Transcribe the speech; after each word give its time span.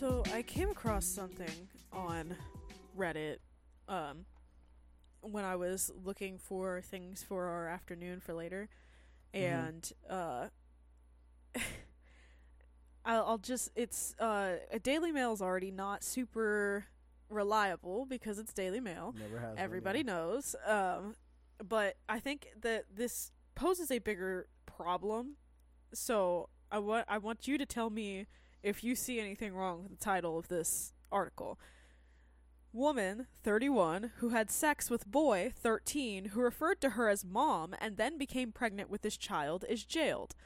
So 0.00 0.22
I 0.32 0.40
came 0.40 0.70
across 0.70 1.04
something 1.04 1.68
on 1.92 2.34
Reddit 2.96 3.36
um, 3.86 4.24
when 5.20 5.44
I 5.44 5.56
was 5.56 5.92
looking 6.02 6.38
for 6.38 6.80
things 6.80 7.22
for 7.22 7.44
our 7.44 7.68
afternoon 7.68 8.20
for 8.20 8.32
later, 8.32 8.70
Mhm. 9.34 9.38
and 9.42 9.92
uh, 10.08 10.48
I'll, 13.04 13.24
I'll 13.26 13.36
just 13.38 13.72
it's 13.76 14.14
uh, 14.18 14.56
a 14.70 14.78
Daily 14.78 15.12
Mail's 15.12 15.42
already 15.42 15.70
not 15.70 16.02
super 16.02 16.86
reliable 17.28 18.06
because 18.06 18.38
it's 18.38 18.54
Daily 18.54 18.80
Mail. 18.80 19.14
Never 19.18 19.38
has. 19.38 19.50
been, 19.54 19.58
Everybody 19.62 19.98
yeah. 19.98 20.04
knows. 20.14 20.56
Um, 20.66 21.14
but 21.62 21.98
I 22.08 22.20
think 22.20 22.48
that 22.62 22.86
this 22.90 23.32
poses 23.54 23.90
a 23.90 23.98
bigger 23.98 24.48
problem. 24.64 25.36
So 25.92 26.48
I 26.72 26.78
want 26.78 27.04
I 27.06 27.18
want 27.18 27.46
you 27.46 27.58
to 27.58 27.66
tell 27.66 27.90
me 27.90 28.26
if 28.62 28.84
you 28.84 28.94
see 28.94 29.20
anything 29.20 29.54
wrong 29.54 29.82
with 29.82 29.90
the 29.98 30.04
title 30.04 30.38
of 30.38 30.48
this 30.48 30.92
article. 31.10 31.58
Woman, 32.72 33.26
31, 33.42 34.12
who 34.18 34.28
had 34.28 34.50
sex 34.50 34.88
with 34.88 35.06
boy, 35.06 35.52
13, 35.56 36.26
who 36.26 36.40
referred 36.40 36.80
to 36.82 36.90
her 36.90 37.08
as 37.08 37.24
mom 37.24 37.74
and 37.80 37.96
then 37.96 38.16
became 38.16 38.52
pregnant 38.52 38.88
with 38.88 39.02
this 39.02 39.16
child, 39.16 39.64
is 39.68 39.84
jailed. 39.84 40.36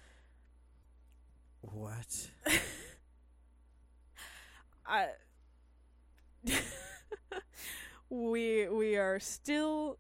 What? 1.61 2.31
I 4.87 5.09
we 8.11 8.69
we 8.69 8.97
are 8.97 9.19
still 9.19 9.99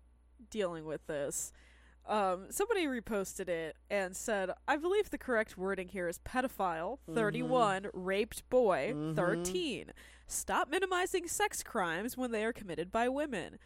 dealing 0.50 0.84
with 0.84 1.06
this. 1.06 1.53
Um, 2.06 2.50
somebody 2.50 2.86
reposted 2.86 3.48
it 3.48 3.77
and 3.88 4.14
said, 4.14 4.50
"I 4.69 4.77
believe 4.77 5.08
the 5.10 5.19
correct 5.19 5.56
wording 5.56 5.88
here 5.88 6.06
is 6.08 6.19
pedophile, 6.19 6.98
Mhm. 7.08 7.14
31, 7.14 7.91
raped 7.94 8.48
boy, 8.50 8.92
Mhm. 8.94 9.16
13. 9.16 9.92
Stop 10.27 10.69
minimizing 10.69 11.27
sex 11.28 11.62
crimes 11.62 12.16
when 12.16 12.30
they 12.30 12.44
are 12.44 12.52
committed 12.52 12.92
by 12.92 13.08
women." 13.08 13.58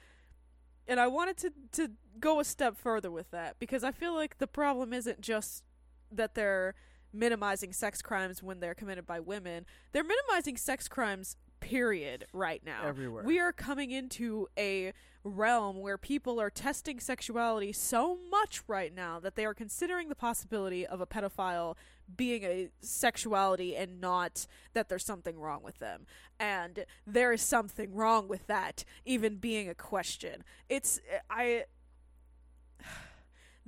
And 0.86 0.98
I 1.00 1.06
wanted 1.08 1.36
to 1.38 1.52
to 1.72 1.92
go 2.20 2.40
a 2.40 2.44
step 2.44 2.76
further 2.76 3.10
with 3.10 3.30
that 3.30 3.58
because 3.58 3.82
I 3.84 3.92
feel 3.92 4.14
like 4.14 4.38
the 4.38 4.46
problem 4.46 4.92
isn't 4.92 5.20
just 5.20 5.64
that 6.10 6.34
they're 6.34 6.74
minimizing 7.12 7.72
sex 7.72 8.02
crimes 8.02 8.42
when 8.42 8.60
they're 8.60 8.74
committed 8.74 9.06
by 9.06 9.18
women. 9.20 9.66
They're 9.92 10.04
minimizing 10.04 10.56
sex 10.56 10.88
crimes 10.88 11.36
period 11.60 12.26
right 12.32 12.62
now. 12.64 12.86
Everywhere. 12.86 13.24
We 13.24 13.38
are 13.38 13.52
coming 13.52 13.90
into 13.90 14.48
a 14.58 14.92
realm 15.24 15.80
where 15.80 15.98
people 15.98 16.40
are 16.40 16.50
testing 16.50 17.00
sexuality 17.00 17.72
so 17.72 18.18
much 18.30 18.62
right 18.66 18.94
now 18.94 19.20
that 19.20 19.34
they 19.34 19.44
are 19.44 19.54
considering 19.54 20.08
the 20.08 20.14
possibility 20.14 20.86
of 20.86 21.00
a 21.00 21.06
pedophile 21.06 21.76
being 22.16 22.44
a 22.44 22.70
sexuality 22.80 23.76
and 23.76 24.00
not 24.00 24.46
that 24.72 24.88
there's 24.88 25.04
something 25.04 25.38
wrong 25.38 25.62
with 25.62 25.78
them. 25.78 26.06
And 26.40 26.86
there 27.06 27.32
is 27.32 27.42
something 27.42 27.94
wrong 27.94 28.28
with 28.28 28.46
that 28.46 28.84
even 29.04 29.36
being 29.36 29.68
a 29.68 29.74
question. 29.74 30.44
It's 30.68 31.00
I 31.28 31.64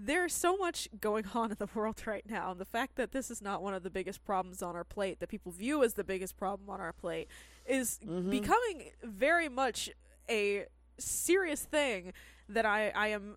there's 0.06 0.32
so 0.34 0.56
much 0.56 0.88
going 1.00 1.24
on 1.34 1.50
in 1.50 1.56
the 1.58 1.68
world 1.74 2.02
right 2.06 2.24
now, 2.28 2.50
and 2.52 2.60
the 2.60 2.64
fact 2.64 2.96
that 2.96 3.12
this 3.12 3.30
is 3.30 3.42
not 3.42 3.62
one 3.62 3.74
of 3.74 3.82
the 3.82 3.90
biggest 3.90 4.24
problems 4.24 4.62
on 4.62 4.74
our 4.76 4.84
plate, 4.84 5.20
that 5.20 5.28
people 5.28 5.52
view 5.52 5.82
as 5.84 5.94
the 5.94 6.04
biggest 6.04 6.36
problem 6.36 6.68
on 6.70 6.80
our 6.80 6.92
plate, 6.92 7.28
is 7.66 7.98
Mhm. 8.04 8.30
becoming 8.30 8.90
very 9.02 9.48
much 9.48 9.90
a 10.28 10.66
serious 10.98 11.64
thing 11.64 12.12
that 12.48 12.64
I, 12.66 12.90
I 12.90 13.08
am 13.08 13.36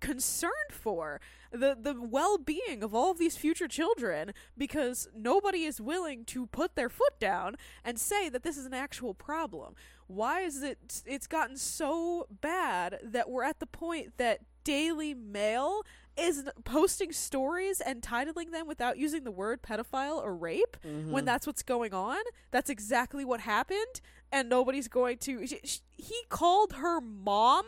concerned 0.00 0.70
for. 0.72 1.20
The 1.50 1.76
the 1.80 1.94
well-being 2.00 2.82
of 2.82 2.94
all 2.94 3.12
of 3.12 3.18
these 3.18 3.36
future 3.36 3.68
children 3.68 4.32
because 4.58 5.08
nobody 5.14 5.64
is 5.64 5.80
willing 5.80 6.24
to 6.26 6.46
put 6.46 6.74
their 6.74 6.88
foot 6.88 7.18
down 7.20 7.54
and 7.84 7.98
say 7.98 8.28
that 8.28 8.42
this 8.42 8.56
is 8.56 8.66
an 8.66 8.74
actual 8.74 9.14
problem. 9.14 9.74
Why 10.08 10.40
is 10.40 10.62
it 10.62 11.02
it's 11.06 11.26
gotten 11.28 11.56
so 11.56 12.26
bad 12.28 12.98
that 13.02 13.30
we're 13.30 13.44
at 13.44 13.60
the 13.60 13.66
point 13.66 14.18
that 14.18 14.40
Daily 14.64 15.14
Mail 15.14 15.82
is 16.16 16.44
posting 16.64 17.12
stories 17.12 17.80
and 17.80 18.00
titling 18.00 18.50
them 18.52 18.66
without 18.66 18.96
using 18.98 19.24
the 19.24 19.30
word 19.32 19.62
pedophile 19.62 20.16
or 20.22 20.34
rape 20.34 20.76
when 20.82 21.22
Mhm. 21.22 21.26
that's 21.26 21.46
what's 21.46 21.62
going 21.64 21.92
on 21.92 22.18
that's 22.52 22.70
exactly 22.70 23.24
what 23.24 23.40
happened 23.40 24.00
and 24.30 24.48
nobody's 24.48 24.86
going 24.88 25.18
to 25.18 25.44
sh- 25.46 25.54
sh- 25.64 25.78
he 25.90 26.14
called 26.28 26.74
her 26.74 27.00
mom 27.00 27.66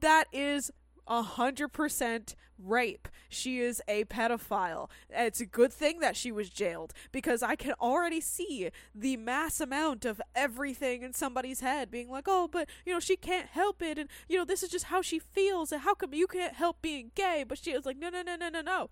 that 0.00 0.26
is 0.32 0.72
a 1.06 1.22
hundred 1.22 1.68
percent 1.68 2.34
rape. 2.58 3.08
She 3.28 3.60
is 3.60 3.82
a 3.86 4.04
pedophile. 4.04 4.88
It's 5.10 5.40
a 5.40 5.46
good 5.46 5.72
thing 5.72 6.00
that 6.00 6.16
she 6.16 6.32
was 6.32 6.48
jailed 6.48 6.92
because 7.12 7.42
I 7.42 7.56
can 7.56 7.74
already 7.80 8.20
see 8.20 8.70
the 8.94 9.16
mass 9.16 9.60
amount 9.60 10.04
of 10.04 10.20
everything 10.34 11.02
in 11.02 11.12
somebody's 11.12 11.60
head 11.60 11.90
being 11.90 12.08
like, 12.08 12.24
"Oh, 12.26 12.48
but 12.50 12.68
you 12.84 12.92
know 12.92 13.00
she 13.00 13.16
can't 13.16 13.48
help 13.48 13.82
it, 13.82 13.98
and 13.98 14.08
you 14.28 14.38
know 14.38 14.44
this 14.44 14.62
is 14.62 14.70
just 14.70 14.86
how 14.86 15.02
she 15.02 15.18
feels, 15.18 15.72
and 15.72 15.82
how 15.82 15.94
come 15.94 16.14
you 16.14 16.26
can't 16.26 16.54
help 16.54 16.82
being 16.82 17.10
gay?" 17.14 17.44
But 17.46 17.58
she 17.58 17.74
was 17.74 17.86
like, 17.86 17.98
"No, 17.98 18.08
no, 18.08 18.22
no, 18.22 18.36
no, 18.36 18.48
no, 18.48 18.60
no." 18.60 18.90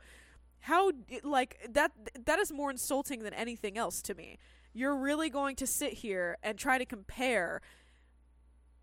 How 0.60 0.92
like 1.22 1.58
that? 1.68 1.92
That 2.24 2.38
is 2.38 2.52
more 2.52 2.70
insulting 2.70 3.22
than 3.22 3.34
anything 3.34 3.76
else 3.76 4.00
to 4.02 4.14
me. 4.14 4.38
You're 4.72 4.96
really 4.96 5.30
going 5.30 5.56
to 5.56 5.66
sit 5.66 5.94
here 5.94 6.36
and 6.42 6.58
try 6.58 6.78
to 6.78 6.84
compare 6.84 7.60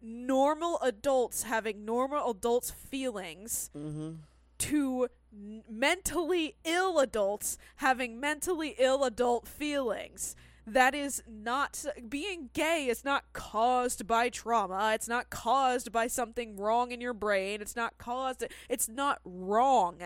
normal 0.01 0.79
adults 0.81 1.43
having 1.43 1.85
normal 1.85 2.29
adults 2.31 2.71
feelings 2.71 3.69
Mhm. 3.75 4.19
to 4.57 5.07
n- 5.33 5.63
mentally 5.69 6.55
ill 6.63 6.99
adults 6.99 7.57
having 7.77 8.19
mentally 8.19 8.75
ill 8.77 9.03
adult 9.03 9.47
feelings. 9.47 10.35
That 10.67 10.93
is 10.93 11.23
not 11.27 11.85
being 12.07 12.49
gay 12.53 12.87
is 12.87 13.03
not 13.03 13.31
caused 13.33 14.05
by 14.05 14.29
trauma. 14.29 14.91
It's 14.93 15.07
not 15.07 15.29
caused 15.29 15.91
by 15.91 16.07
something 16.07 16.55
wrong 16.57 16.91
in 16.91 17.01
your 17.01 17.13
brain. 17.13 17.61
It's 17.61 17.75
not 17.75 17.97
caused 17.97 18.45
it's 18.69 18.87
not 18.87 19.19
wrong. 19.23 20.01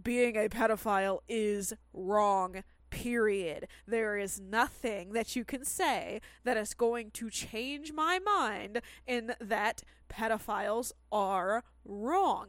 Being 0.00 0.36
a 0.36 0.48
pedophile 0.48 1.20
is 1.28 1.72
wrong. 1.92 2.64
Period. 2.94 3.66
There 3.86 4.16
is 4.16 4.40
nothing 4.40 5.12
that 5.14 5.34
you 5.34 5.44
can 5.44 5.64
say 5.64 6.20
that 6.44 6.56
is 6.56 6.74
going 6.74 7.10
to 7.12 7.28
change 7.28 7.92
my 7.92 8.18
mind 8.20 8.80
in 9.06 9.34
that 9.40 9.82
pedophiles 10.08 10.92
are 11.10 11.64
wrong 11.84 12.48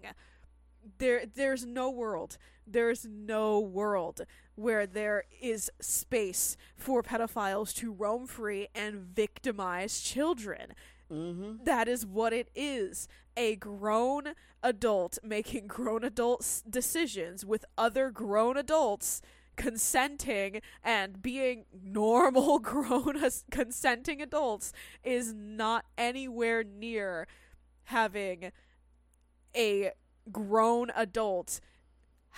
there 1.00 1.24
there's 1.26 1.66
no 1.66 1.90
world 1.90 2.38
there's 2.68 3.06
no 3.06 3.60
world 3.60 4.22
where 4.54 4.86
there 4.86 5.24
is 5.42 5.72
space 5.82 6.56
for 6.78 7.02
pedophiles 7.02 7.74
to 7.74 7.92
roam 7.92 8.28
free 8.28 8.68
and 8.76 8.96
victimize 9.16 10.00
children 10.00 10.74
Mhm. 11.12 11.66
that 11.66 11.88
is 11.88 12.06
what 12.06 12.34
it 12.34 12.50
is 12.56 13.08
a 13.36 13.56
grown 13.56 14.34
adult 14.62 15.18
making 15.24 15.66
grown 15.68 16.04
adult 16.04 16.62
decisions 16.70 17.44
with 17.46 17.66
other 17.78 18.12
grown 18.12 18.56
adults 18.58 19.22
consenting 19.56 20.62
and 20.84 21.22
being 21.22 21.66
normal 21.84 22.60
grown 22.72 23.18
as 23.18 23.44
consenting 23.52 24.22
adults 24.22 24.74
is 25.04 25.34
not 25.34 25.86
anywhere 25.98 26.64
near 26.64 27.28
having 27.86 28.52
a 29.56 29.92
grown 30.32 30.92
adult 30.96 31.60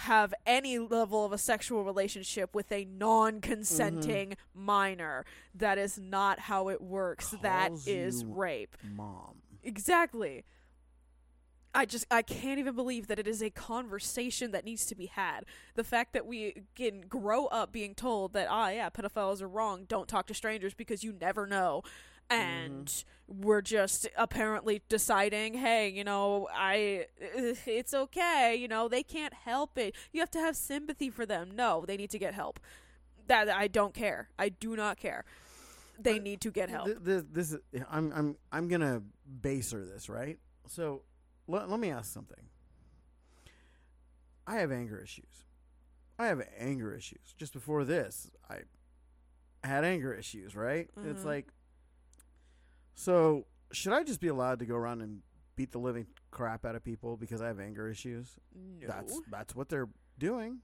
have 0.02 0.32
any 0.46 0.78
level 0.78 1.26
of 1.26 1.32
a 1.32 1.38
sexual 1.40 1.84
relationship 1.84 2.54
with 2.54 2.72
a 2.72 2.86
non-consenting 2.86 4.30
mm-hmm. 4.30 4.66
minor. 4.66 5.26
That 5.56 5.80
is 5.80 5.98
not 5.98 6.40
how 6.42 6.70
it 6.70 6.82
works. 6.82 7.34
That 7.42 7.70
Calls 7.70 7.88
is 7.88 8.22
you 8.22 8.32
rape. 8.32 8.78
Mom. 8.96 9.42
exactly 9.64 10.44
I 11.78 11.86
just 11.86 12.06
I 12.10 12.24
can't 12.24 12.58
even 12.60 12.76
believe 12.76 13.06
that 13.08 13.20
it 13.20 13.28
is 13.28 13.42
a 13.44 13.52
conversation 13.52 14.52
that 14.52 14.66
needs 14.66 14.86
to 14.88 14.96
be 14.96 15.06
had. 15.06 15.46
The 15.76 15.84
fact 15.84 16.14
that 16.14 16.26
we 16.26 16.64
can 16.76 17.02
grow 17.02 17.46
up 17.46 17.72
being 17.72 17.94
told 17.94 18.34
that 18.34 18.48
ah 18.50 18.70
yeah 18.70 18.90
pedophiles 18.90 19.42
are 19.42 19.48
wrong, 19.48 19.86
don't 19.88 20.08
talk 20.08 20.26
to 20.28 20.34
strangers 20.34 20.74
because 20.74 21.04
you 21.04 21.14
never 21.14 21.46
know, 21.46 21.84
and 22.32 23.04
we're 23.28 23.62
just 23.62 24.08
apparently 24.18 24.82
deciding 24.90 25.54
hey 25.54 25.88
you 25.90 26.04
know 26.04 26.48
I 26.54 27.06
it's 27.22 27.94
okay 27.94 28.56
you 28.60 28.68
know 28.68 28.88
they 28.88 29.04
can't 29.04 29.34
help 29.34 29.78
it. 29.78 29.96
You 30.12 30.20
have 30.22 30.32
to 30.32 30.40
have 30.40 30.56
sympathy 30.56 31.10
for 31.12 31.26
them. 31.28 31.52
No, 31.54 31.86
they 31.88 31.96
need 31.96 32.10
to 32.10 32.20
get 32.20 32.34
help. 32.34 32.60
That 33.28 33.50
I 33.50 33.68
don't 33.68 33.94
care. 33.94 34.30
I 34.40 34.50
do 34.50 34.76
not 34.76 34.98
care. 34.98 35.26
They 36.00 36.18
need 36.20 36.42
to 36.42 36.52
get 36.52 36.70
help. 36.70 36.86
Th- 36.86 36.98
This, 37.02 37.24
this 37.32 37.52
is, 37.54 37.60
I'm 37.92 38.12
I'm 38.14 38.36
I'm 38.52 38.68
gonna 38.68 39.04
baser 39.42 39.86
this 39.86 40.10
right. 40.10 40.40
So 40.68 41.04
let, 41.48 41.70
let 41.70 41.80
me 41.80 41.90
ask 41.90 42.12
something. 42.14 42.44
I 44.46 44.56
have 44.58 44.72
anger 44.72 45.00
issues. 45.02 45.46
I 46.20 46.28
have 46.28 46.42
anger 46.58 46.94
issues. 46.96 47.34
Just 47.38 47.54
before 47.54 47.84
this, 47.86 48.30
I 48.50 48.60
had 49.64 49.84
anger 49.84 50.14
issues. 50.14 50.56
Right? 50.56 50.90
It's 51.04 51.22
Mhm. 51.24 51.26
like, 51.26 51.48
so 52.96 53.46
should 53.72 53.94
I 53.94 54.04
just 54.04 54.20
be 54.20 54.28
allowed 54.28 54.60
to 54.60 54.66
go 54.66 54.76
around 54.76 55.02
and 55.02 55.22
beat 55.56 55.72
the 55.72 55.80
living 55.80 56.08
crap 56.32 56.66
out 56.66 56.76
of 56.76 56.84
people 56.84 57.18
because 57.18 57.42
I 57.42 57.48
have 57.48 57.60
anger 57.60 57.88
issues? 57.90 58.38
no. 58.54 58.88
That's 58.88 59.22
that's 59.30 59.56
what 59.56 59.70
they're 59.70 59.90
doing, 60.18 60.60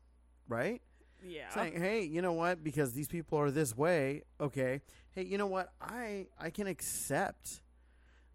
right? 0.47 0.81
Yeah. 1.25 1.50
saying, 1.53 1.79
"Hey, 1.79 2.03
you 2.03 2.21
know 2.21 2.33
what? 2.33 2.63
Because 2.65 2.94
these 2.94 3.07
people 3.07 3.38
are 3.39 3.50
this 3.50 3.75
way, 3.77 4.24
okay. 4.41 4.81
Hey, 5.12 5.24
you 5.24 5.38
know 5.38 5.47
what? 5.47 5.74
I 5.79 6.27
I 6.38 6.50
can 6.50 6.68
accept 6.68 7.62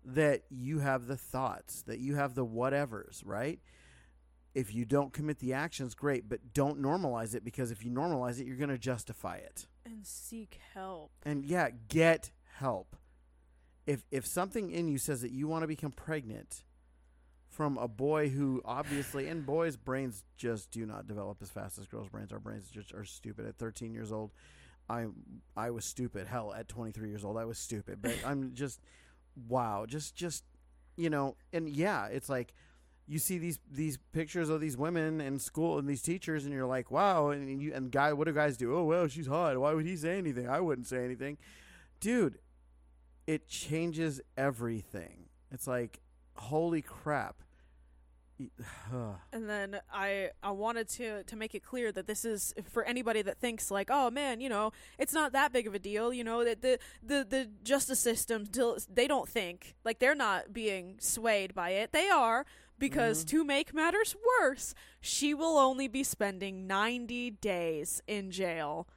that 0.04 0.42
you 0.50 0.78
have 0.80 1.06
the 1.06 1.16
thoughts, 1.16 1.82
that 1.82 1.98
you 1.98 2.14
have 2.14 2.34
the 2.34 2.46
whatevers, 2.46 3.22
right? 3.24 3.60
If 4.54 4.74
you 4.74 4.84
don't 4.84 5.12
commit 5.12 5.38
the 5.38 5.52
actions, 5.52 5.94
great, 5.94 6.28
but 6.28 6.52
don't 6.54 6.80
normalize 6.80 7.34
it 7.34 7.44
because 7.44 7.70
if 7.70 7.84
you 7.84 7.90
normalize 7.90 8.40
it, 8.40 8.46
you're 8.46 8.56
going 8.56 8.70
to 8.70 8.78
justify 8.78 9.36
it. 9.36 9.66
and 9.84 10.06
seek 10.06 10.58
help. 10.74 11.10
And 11.22 11.44
yeah, 11.44 11.68
get 11.88 12.30
help. 12.56 12.96
If 13.86 14.04
if 14.10 14.26
something 14.26 14.70
in 14.70 14.88
you 14.88 14.98
says 14.98 15.22
that 15.22 15.30
you 15.32 15.48
want 15.48 15.62
to 15.62 15.68
become 15.68 15.92
pregnant 15.92 16.64
from 17.48 17.78
a 17.78 17.88
boy 17.88 18.28
who 18.28 18.60
obviously 18.64 19.28
and 19.28 19.44
boys' 19.46 19.76
brains 19.76 20.24
just 20.36 20.70
do 20.70 20.84
not 20.86 21.06
develop 21.06 21.38
as 21.42 21.50
fast 21.50 21.78
as 21.78 21.86
girls' 21.86 22.08
brains. 22.08 22.32
Our 22.32 22.38
brains 22.38 22.68
just 22.70 22.92
are 22.94 23.04
stupid. 23.04 23.46
At 23.46 23.56
13 23.56 23.94
years 23.94 24.12
old, 24.12 24.32
I 24.88 25.06
I 25.56 25.70
was 25.70 25.84
stupid. 25.84 26.26
Hell, 26.26 26.52
at 26.54 26.68
23 26.68 27.08
years 27.08 27.24
old, 27.24 27.36
I 27.38 27.44
was 27.44 27.58
stupid. 27.58 28.00
But 28.02 28.16
I'm 28.26 28.54
just 28.54 28.80
wow, 29.46 29.87
just 29.87 30.14
just 30.14 30.44
you 30.96 31.11
know, 31.11 31.37
and 31.52 31.69
yeah, 31.69 32.06
it's 32.06 32.29
like 32.29 32.55
you 33.06 33.19
see 33.19 33.38
these 33.38 33.58
these 33.70 33.99
pictures 34.12 34.49
of 34.49 34.61
these 34.61 34.76
women 34.76 35.20
in 35.20 35.38
school 35.38 35.79
and 35.79 35.88
these 35.88 36.02
teachers, 36.02 36.44
and 36.44 36.52
you're 36.52 36.67
like, 36.67 36.90
wow, 36.90 37.31
and 37.31 37.62
you 37.62 37.73
and 37.75 37.90
guy, 37.90 38.12
what 38.12 38.26
do 38.26 38.32
guys 38.32 38.56
do? 38.56 38.76
Oh 38.76 38.85
well, 38.85 39.08
she's 39.08 39.26
hot. 39.26 39.58
Why 39.58 39.73
would 39.73 39.87
he 39.87 39.96
say 39.96 40.19
anything? 40.19 40.49
I 40.49 40.61
wouldn't 40.61 40.87
say 40.87 41.05
anything, 41.05 41.38
dude. 42.00 42.38
It 43.26 43.46
changes 43.46 44.23
everything. 44.38 45.26
It's 45.50 45.67
like, 45.67 46.00
holy 46.35 46.81
crap. 46.81 47.43
And 49.32 49.49
then 49.49 49.81
I 49.93 50.31
I 50.43 50.50
wanted 50.50 50.88
to 50.90 51.25
to 51.25 51.37
make 51.37 51.55
it 51.55 51.62
clear 51.62 51.93
that 51.93 52.06
this 52.06 52.25
is 52.25 52.55
for 52.70 52.85
anybody 52.85 53.23
that 53.23 53.38
thinks 53.38 53.70
like, 53.70 53.88
oh 53.90 54.11
man, 54.11 54.40
you 54.40 54.49
know, 54.49 54.73
it's 54.99 55.12
not 55.12 55.32
that 55.32 55.52
big 55.52 55.67
of 55.67 55.75
a 55.75 55.79
deal. 55.79 56.12
You 56.12 56.25
know 56.25 56.44
that 56.44 56.62
the 56.62 56.79
the 57.02 57.26
the 57.29 57.50
justice 57.62 58.00
system 58.00 58.46
still 58.46 58.79
they 58.93 59.06
don't 59.06 59.29
think 59.29 59.75
like 59.85 59.99
they're 59.99 60.14
not 60.14 60.52
being 60.52 60.96
swayed 61.00 61.55
by 61.55 61.70
it. 61.70 61.93
They 61.93 62.08
are 62.08 62.46
because 62.79 63.25
mm-hmm. 63.25 63.37
to 63.38 63.44
make 63.44 63.75
matters 63.75 64.14
worse, 64.40 64.75
she 65.00 65.35
will 65.35 65.58
only 65.58 65.88
be 65.88 66.02
spending 66.02 66.67
ninety 66.67 67.31
days 67.31 68.02
in 68.06 68.31
jail. 68.31 68.88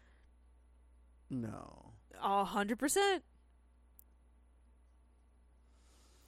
no. 1.30 1.88
A 2.24 2.46
hundred 2.46 2.78
percent. 2.78 3.24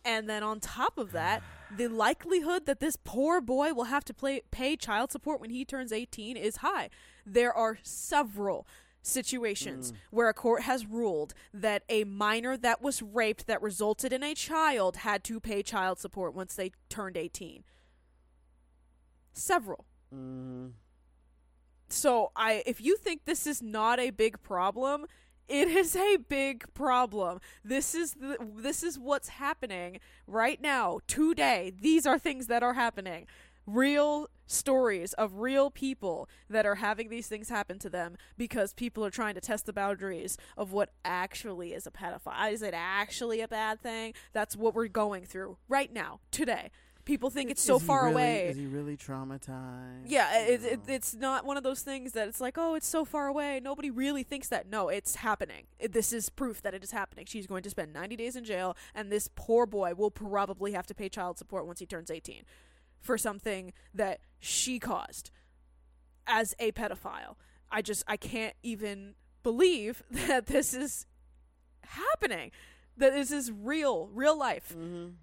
And 0.05 0.29
then 0.29 0.43
on 0.43 0.59
top 0.59 0.97
of 0.97 1.11
that, 1.13 1.43
the 1.77 1.87
likelihood 1.87 2.65
that 2.65 2.79
this 2.79 2.95
poor 2.95 3.41
boy 3.41 3.73
will 3.73 3.85
have 3.85 4.05
to 4.05 4.13
play, 4.13 4.41
pay 4.51 4.75
child 4.75 5.11
support 5.11 5.41
when 5.41 5.49
he 5.49 5.65
turns 5.65 5.91
18 5.91 6.37
is 6.37 6.57
high. 6.57 6.89
There 7.25 7.53
are 7.53 7.77
several 7.83 8.67
situations 9.01 9.91
where 10.11 10.29
a 10.29 10.33
court 10.33 10.63
has 10.63 10.85
ruled 10.85 11.33
that 11.53 11.83
a 11.89 12.05
minor 12.05 12.55
that 12.55 12.81
was 12.81 13.01
raped 13.01 13.47
that 13.47 13.61
resulted 13.61 14.13
in 14.13 14.23
a 14.23 14.33
child 14.33 14.97
had 14.97 15.23
to 15.25 15.39
pay 15.39 15.61
child 15.61 15.99
support 15.99 16.33
once 16.33 16.55
they 16.55 16.71
turned 16.89 17.17
18. 17.17 17.63
Several. 19.33 19.85
Mm, 20.13 20.71
So 21.89 22.31
I 22.35 22.63
if 22.65 22.79
you 22.79 22.95
think 22.97 23.25
this 23.25 23.45
is 23.45 23.61
not 23.61 23.99
a 23.99 24.11
big 24.11 24.41
problem, 24.41 25.05
it 25.47 25.67
is 25.67 25.95
a 25.95 26.17
big 26.17 26.73
problem. 26.73 27.39
This 27.63 27.93
is 27.93 28.13
the, 28.13 28.37
this 28.55 28.83
is 28.83 28.97
what's 28.97 29.29
happening 29.29 29.99
right 30.27 30.61
now, 30.61 30.99
today. 31.07 31.73
These 31.79 32.05
are 32.05 32.17
things 32.17 32.47
that 32.47 32.63
are 32.63 32.73
happening. 32.73 33.27
Real 33.65 34.29
stories 34.45 35.13
of 35.13 35.39
real 35.39 35.71
people 35.71 36.27
that 36.49 36.65
are 36.65 36.75
having 36.75 37.09
these 37.09 37.27
things 37.27 37.49
happen 37.49 37.79
to 37.79 37.89
them 37.89 38.17
because 38.37 38.73
people 38.73 39.05
are 39.05 39.09
trying 39.09 39.35
to 39.35 39.41
test 39.41 39.65
the 39.65 39.73
boundaries 39.73 40.37
of 40.57 40.73
what 40.73 40.89
actually 41.05 41.73
is 41.73 41.87
a 41.87 41.91
pedophile. 41.91 42.51
Is 42.51 42.61
it 42.61 42.73
actually 42.75 43.39
a 43.39 43.47
bad 43.47 43.81
thing? 43.81 44.13
That's 44.33 44.57
what 44.57 44.75
we're 44.75 44.87
going 44.87 45.23
through 45.23 45.57
right 45.69 45.93
now, 45.93 46.19
today. 46.29 46.71
People 47.05 47.29
think 47.29 47.51
it's 47.51 47.61
so 47.61 47.79
far 47.79 48.03
really- 48.05 48.13
away. 48.13 48.47
Is 48.47 48.55
he 48.57 48.65
really 48.65 48.95
traumatized? 48.95 50.03
Yeah, 50.05 50.45
it, 50.45 50.63
it, 50.63 50.79
it's 50.87 51.13
not 51.13 51.45
one 51.45 51.57
of 51.57 51.63
those 51.63 51.81
things 51.81 52.13
that 52.13 52.29
it's 52.29 52.39
like, 52.39 52.57
oh, 52.57 52.75
it's 52.75 52.87
so 52.87 53.03
far 53.03 53.27
away. 53.27 53.59
Nobody 53.61 53.91
really 53.91 54.23
thinks 54.23 54.47
that. 54.47 54.69
No, 54.69 54.87
it's 54.87 55.15
happening. 55.17 55.65
It, 55.79 55.91
this 55.91 56.13
is 56.13 56.29
proof 56.29 56.61
that 56.61 56.73
it 56.73 56.81
is 56.83 56.91
happening. 56.91 57.25
She's 57.27 57.45
going 57.45 57.63
to 57.63 57.69
spend 57.69 57.91
90 57.91 58.15
days 58.15 58.35
in 58.37 58.45
jail, 58.45 58.77
and 58.95 59.11
this 59.11 59.27
poor 59.35 59.65
boy 59.65 59.93
will 59.95 60.11
probably 60.11 60.71
have 60.71 60.87
to 60.87 60.95
pay 60.95 61.09
child 61.09 61.37
support 61.37 61.65
once 61.67 61.79
he 61.79 61.85
turns 61.85 62.09
18 62.09 62.43
for 63.01 63.17
something 63.17 63.73
that 63.93 64.21
she 64.39 64.79
caused 64.79 65.29
as 66.25 66.55
a 66.57 66.71
pedophile. 66.71 67.35
I 67.69 67.81
just, 67.81 68.03
I 68.07 68.15
can't 68.15 68.55
even 68.63 69.15
believe 69.43 70.03
that 70.11 70.45
this 70.45 70.73
is 70.73 71.05
happening. 71.83 72.51
That 72.95 73.11
this 73.13 73.31
is 73.31 73.51
real, 73.51 74.07
real 74.13 74.37
life 74.37 74.73
Mhm. 74.77 75.15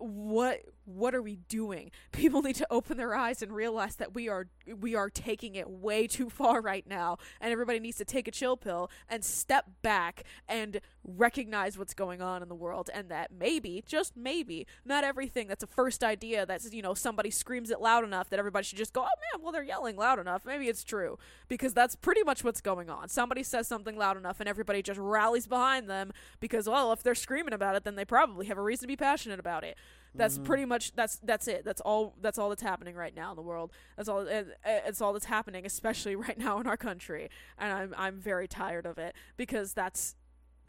What 0.00 0.62
what 0.96 1.14
are 1.14 1.22
we 1.22 1.36
doing? 1.48 1.90
People 2.12 2.42
need 2.42 2.56
to 2.56 2.66
open 2.70 2.96
their 2.96 3.14
eyes 3.14 3.42
and 3.42 3.52
realize 3.52 3.96
that 3.96 4.14
we 4.14 4.28
are 4.28 4.48
we 4.78 4.94
are 4.94 5.10
taking 5.10 5.54
it 5.54 5.68
way 5.68 6.06
too 6.06 6.30
far 6.30 6.60
right 6.60 6.86
now 6.86 7.18
and 7.40 7.52
everybody 7.52 7.78
needs 7.78 7.98
to 7.98 8.04
take 8.04 8.28
a 8.28 8.30
chill 8.30 8.56
pill 8.56 8.90
and 9.08 9.24
step 9.24 9.66
back 9.82 10.24
and 10.48 10.80
recognize 11.04 11.78
what's 11.78 11.94
going 11.94 12.20
on 12.20 12.42
in 12.42 12.48
the 12.48 12.54
world 12.54 12.90
and 12.92 13.08
that 13.08 13.30
maybe 13.32 13.82
just 13.86 14.16
maybe 14.16 14.66
not 14.84 15.04
everything 15.04 15.48
that's 15.48 15.62
a 15.62 15.66
first 15.66 16.04
idea 16.04 16.44
that's 16.44 16.72
you 16.72 16.82
know 16.82 16.94
somebody 16.94 17.30
screams 17.30 17.70
it 17.70 17.80
loud 17.80 18.04
enough 18.04 18.28
that 18.30 18.38
everybody 18.38 18.64
should 18.64 18.78
just 18.78 18.92
go 18.92 19.02
oh 19.02 19.04
man 19.04 19.42
well 19.42 19.52
they're 19.52 19.62
yelling 19.62 19.96
loud 19.96 20.18
enough. 20.18 20.44
Maybe 20.44 20.68
it's 20.68 20.84
true 20.84 21.18
because 21.48 21.74
that's 21.74 21.96
pretty 21.96 22.22
much 22.22 22.44
what's 22.44 22.60
going 22.60 22.90
on. 22.90 23.08
Somebody 23.08 23.42
says 23.42 23.66
something 23.66 23.96
loud 23.96 24.16
enough 24.16 24.40
and 24.40 24.48
everybody 24.48 24.82
just 24.82 24.98
rallies 25.00 25.46
behind 25.46 25.88
them 25.88 26.12
because 26.40 26.68
well 26.68 26.92
if 26.92 27.02
they're 27.02 27.14
screaming 27.14 27.52
about 27.52 27.76
it 27.76 27.84
then 27.84 27.96
they 27.96 28.04
probably 28.04 28.46
have 28.46 28.58
a 28.58 28.62
reason 28.62 28.82
to 28.82 28.88
be 28.88 28.96
passionate 28.96 29.40
about 29.40 29.64
it 29.64 29.76
that's 30.14 30.34
mm-hmm. 30.34 30.44
pretty 30.44 30.64
much 30.64 30.92
that's 30.92 31.18
that's 31.22 31.48
it. 31.48 31.64
That's 31.64 31.80
all. 31.80 32.14
That's 32.20 32.38
all 32.38 32.48
that's 32.48 32.62
happening 32.62 32.94
right 32.94 33.14
now 33.14 33.30
in 33.30 33.36
the 33.36 33.42
world. 33.42 33.72
That's 33.96 34.08
all. 34.08 34.20
It, 34.20 34.58
it's 34.64 35.00
all 35.00 35.12
that's 35.12 35.26
happening, 35.26 35.64
especially 35.64 36.16
right 36.26 36.38
now 36.38 36.58
in 36.60 36.66
our 36.66 36.76
country. 36.76 37.30
And 37.58 37.72
I'm 37.72 37.94
I'm 37.96 38.20
very 38.20 38.48
tired 38.48 38.86
of 38.86 38.98
it 38.98 39.14
because 39.36 39.72
that's 39.72 40.16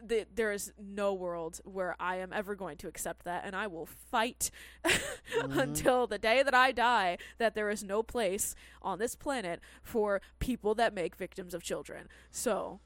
the, 0.04 0.26
there 0.34 0.52
is 0.52 0.74
no 0.80 1.14
world 1.14 1.62
where 1.64 1.96
I 2.00 2.18
am 2.18 2.34
ever 2.34 2.56
going 2.56 2.78
to 2.78 2.88
accept 2.88 3.26
that, 3.26 3.44
and 3.46 3.56
I 3.56 3.68
will 3.68 3.86
fight 3.86 4.52
mm-hmm. 4.86 5.60
until 5.60 6.08
the 6.08 6.18
day 6.18 6.44
that 6.44 6.54
I 6.54 6.72
die 6.72 7.18
that 7.38 7.56
there 7.56 7.70
is 7.70 7.84
no 7.84 8.04
place 8.04 8.56
on 8.82 9.00
this 9.00 9.16
planet 9.16 9.60
for 9.82 10.22
people 10.40 10.76
that 10.76 10.94
make 10.94 11.16
victims 11.16 11.54
of 11.54 11.64
children. 11.64 12.08
So. 12.32 12.80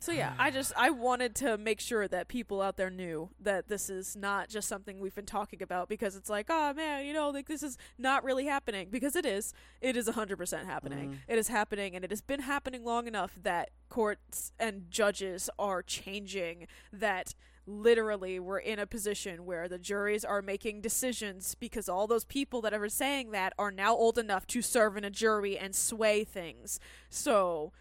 So 0.00 0.12
yeah, 0.12 0.32
I 0.38 0.50
just 0.50 0.72
I 0.76 0.88
wanted 0.90 1.34
to 1.36 1.58
make 1.58 1.78
sure 1.78 2.08
that 2.08 2.26
people 2.26 2.62
out 2.62 2.76
there 2.78 2.88
knew 2.90 3.28
that 3.38 3.68
this 3.68 3.90
is 3.90 4.16
not 4.16 4.48
just 4.48 4.66
something 4.66 4.98
we've 4.98 5.14
been 5.14 5.26
talking 5.26 5.62
about 5.62 5.88
because 5.90 6.16
it's 6.16 6.30
like, 6.30 6.46
oh 6.48 6.72
man, 6.72 7.04
you 7.04 7.12
know, 7.12 7.28
like 7.28 7.46
this 7.48 7.62
is 7.62 7.76
not 7.98 8.24
really 8.24 8.46
happening 8.46 8.88
because 8.90 9.14
it 9.14 9.26
is. 9.26 9.52
It 9.82 9.96
is 9.98 10.08
100% 10.08 10.64
happening. 10.64 11.10
Mhm. 11.10 11.18
It 11.28 11.38
is 11.38 11.48
happening 11.48 11.94
and 11.94 12.02
it 12.04 12.10
has 12.10 12.22
been 12.22 12.40
happening 12.40 12.82
long 12.82 13.06
enough 13.06 13.38
that 13.42 13.70
courts 13.90 14.52
and 14.58 14.90
judges 14.90 15.50
are 15.58 15.82
changing 15.82 16.66
that 16.92 17.34
literally 17.66 18.40
we're 18.40 18.58
in 18.58 18.78
a 18.78 18.86
position 18.86 19.44
where 19.44 19.68
the 19.68 19.78
juries 19.78 20.24
are 20.24 20.40
making 20.42 20.80
decisions 20.80 21.54
because 21.54 21.88
all 21.90 22.06
those 22.06 22.24
people 22.24 22.62
that 22.62 22.72
are 22.72 22.88
saying 22.88 23.32
that 23.32 23.52
are 23.58 23.70
now 23.70 23.94
old 23.94 24.18
enough 24.18 24.46
to 24.46 24.62
serve 24.62 24.96
in 24.96 25.04
a 25.04 25.10
jury 25.10 25.58
and 25.58 25.76
sway 25.76 26.24
things. 26.24 26.80
So 27.10 27.72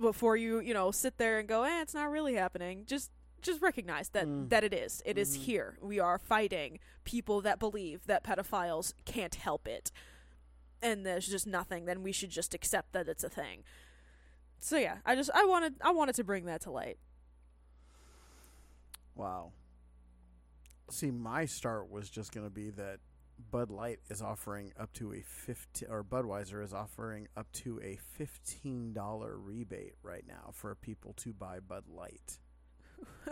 before 0.00 0.36
you 0.36 0.60
you 0.60 0.72
know 0.74 0.90
sit 0.90 1.18
there 1.18 1.38
and 1.38 1.48
go 1.48 1.62
eh 1.64 1.80
it's 1.82 1.94
not 1.94 2.10
really 2.10 2.34
happening 2.34 2.84
just 2.86 3.10
just 3.42 3.60
recognize 3.60 4.08
that 4.10 4.26
Mm. 4.26 4.48
that 4.50 4.62
it 4.64 4.72
is 4.72 5.02
It 5.04 5.18
is 5.18 5.36
Mhm. 5.36 5.40
here 5.42 5.78
we 5.82 5.98
are 6.00 6.18
fighting 6.18 6.78
people 7.04 7.40
that 7.42 7.58
believe 7.58 8.06
that 8.06 8.22
pedophiles 8.24 8.94
can't 9.04 9.34
help 9.34 9.66
it 9.68 9.90
and 10.80 11.04
there's 11.04 11.26
just 11.28 11.46
nothing 11.46 11.84
then 11.84 12.02
we 12.02 12.12
should 12.12 12.30
just 12.30 12.54
accept 12.54 12.92
that 12.92 13.08
it's 13.08 13.24
a 13.24 13.28
thing 13.28 13.64
so 14.58 14.76
yeah 14.78 14.98
i 15.04 15.14
just 15.14 15.30
i 15.34 15.44
wanted 15.44 15.74
i 15.82 15.90
wanted 15.90 16.14
to 16.14 16.24
bring 16.24 16.44
that 16.46 16.60
to 16.62 16.70
light 16.70 16.98
Wow. 19.14 19.52
See, 20.90 21.10
my 21.10 21.44
start 21.44 21.90
was 21.90 22.08
just 22.08 22.32
going 22.32 22.46
to 22.46 22.50
be 22.50 22.70
that 22.70 22.98
Bud 23.52 23.70
Light 23.70 24.00
is 24.08 24.22
offering 24.22 24.72
up 24.80 24.92
to 24.94 25.12
a 25.12 25.20
15 25.20 25.88
or 25.90 26.02
Budweiser 26.02 26.64
is 26.64 26.72
offering 26.72 27.28
up 27.36 27.52
to 27.52 27.78
a 27.82 27.98
$15 28.18 28.94
rebate 29.36 29.92
right 30.02 30.24
now 30.26 30.50
for 30.52 30.74
people 30.74 31.12
to 31.18 31.34
buy 31.34 31.60
Bud 31.60 31.84
Light. 31.86 32.38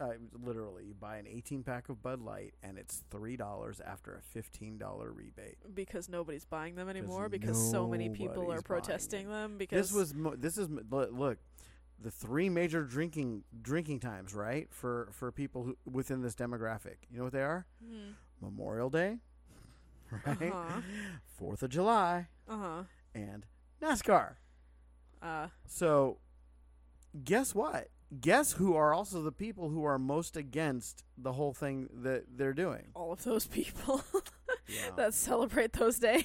uh, 0.00 0.08
literally, 0.32 0.86
you 0.86 0.94
buy 0.94 1.18
an 1.18 1.26
18 1.28 1.62
pack 1.62 1.90
of 1.90 2.02
Bud 2.02 2.22
Light 2.22 2.54
and 2.62 2.78
it's 2.78 3.04
$3 3.10 3.80
after 3.86 4.14
a 4.18 4.38
$15 4.38 4.80
rebate. 5.14 5.58
because 5.74 6.08
nobody's 6.08 6.46
buying 6.46 6.74
them 6.74 6.88
anymore 6.88 7.28
because 7.28 7.70
so 7.70 7.86
many 7.86 8.08
people 8.08 8.50
are 8.50 8.62
protesting 8.62 9.28
them 9.28 9.58
because 9.58 9.90
This 9.90 9.96
was 9.96 10.14
mo- 10.14 10.36
this 10.36 10.56
is 10.56 10.68
look, 10.70 11.36
the 12.00 12.10
three 12.10 12.48
major 12.48 12.82
drinking 12.84 13.44
drinking 13.60 14.00
times, 14.00 14.32
right? 14.32 14.68
For 14.70 15.08
for 15.12 15.32
people 15.32 15.64
who 15.64 15.76
within 15.84 16.22
this 16.22 16.34
demographic. 16.34 16.96
You 17.10 17.18
know 17.18 17.24
what 17.24 17.32
they 17.32 17.42
are? 17.42 17.66
Hmm. 17.84 18.12
Memorial 18.40 18.90
Day, 18.90 19.18
right? 20.26 20.52
Uh-huh. 20.52 20.80
Fourth 21.38 21.62
of 21.62 21.70
July, 21.70 22.28
uh-huh 22.48 22.82
and 23.14 23.46
NASCAR. 23.82 24.34
Uh, 25.22 25.48
So, 25.66 26.18
guess 27.24 27.54
what? 27.54 27.88
Guess 28.20 28.52
who 28.52 28.74
are 28.74 28.94
also 28.94 29.22
the 29.22 29.32
people 29.32 29.68
who 29.70 29.84
are 29.84 29.98
most 29.98 30.36
against 30.36 31.04
the 31.16 31.32
whole 31.32 31.52
thing 31.52 31.88
that 31.92 32.24
they're 32.36 32.52
doing? 32.54 32.86
all 32.94 33.12
of 33.12 33.24
those 33.24 33.46
people 33.46 34.02
Yeah. 34.68 34.90
that 34.96 35.14
celebrate 35.14 35.72
those 35.72 35.98
days. 35.98 36.24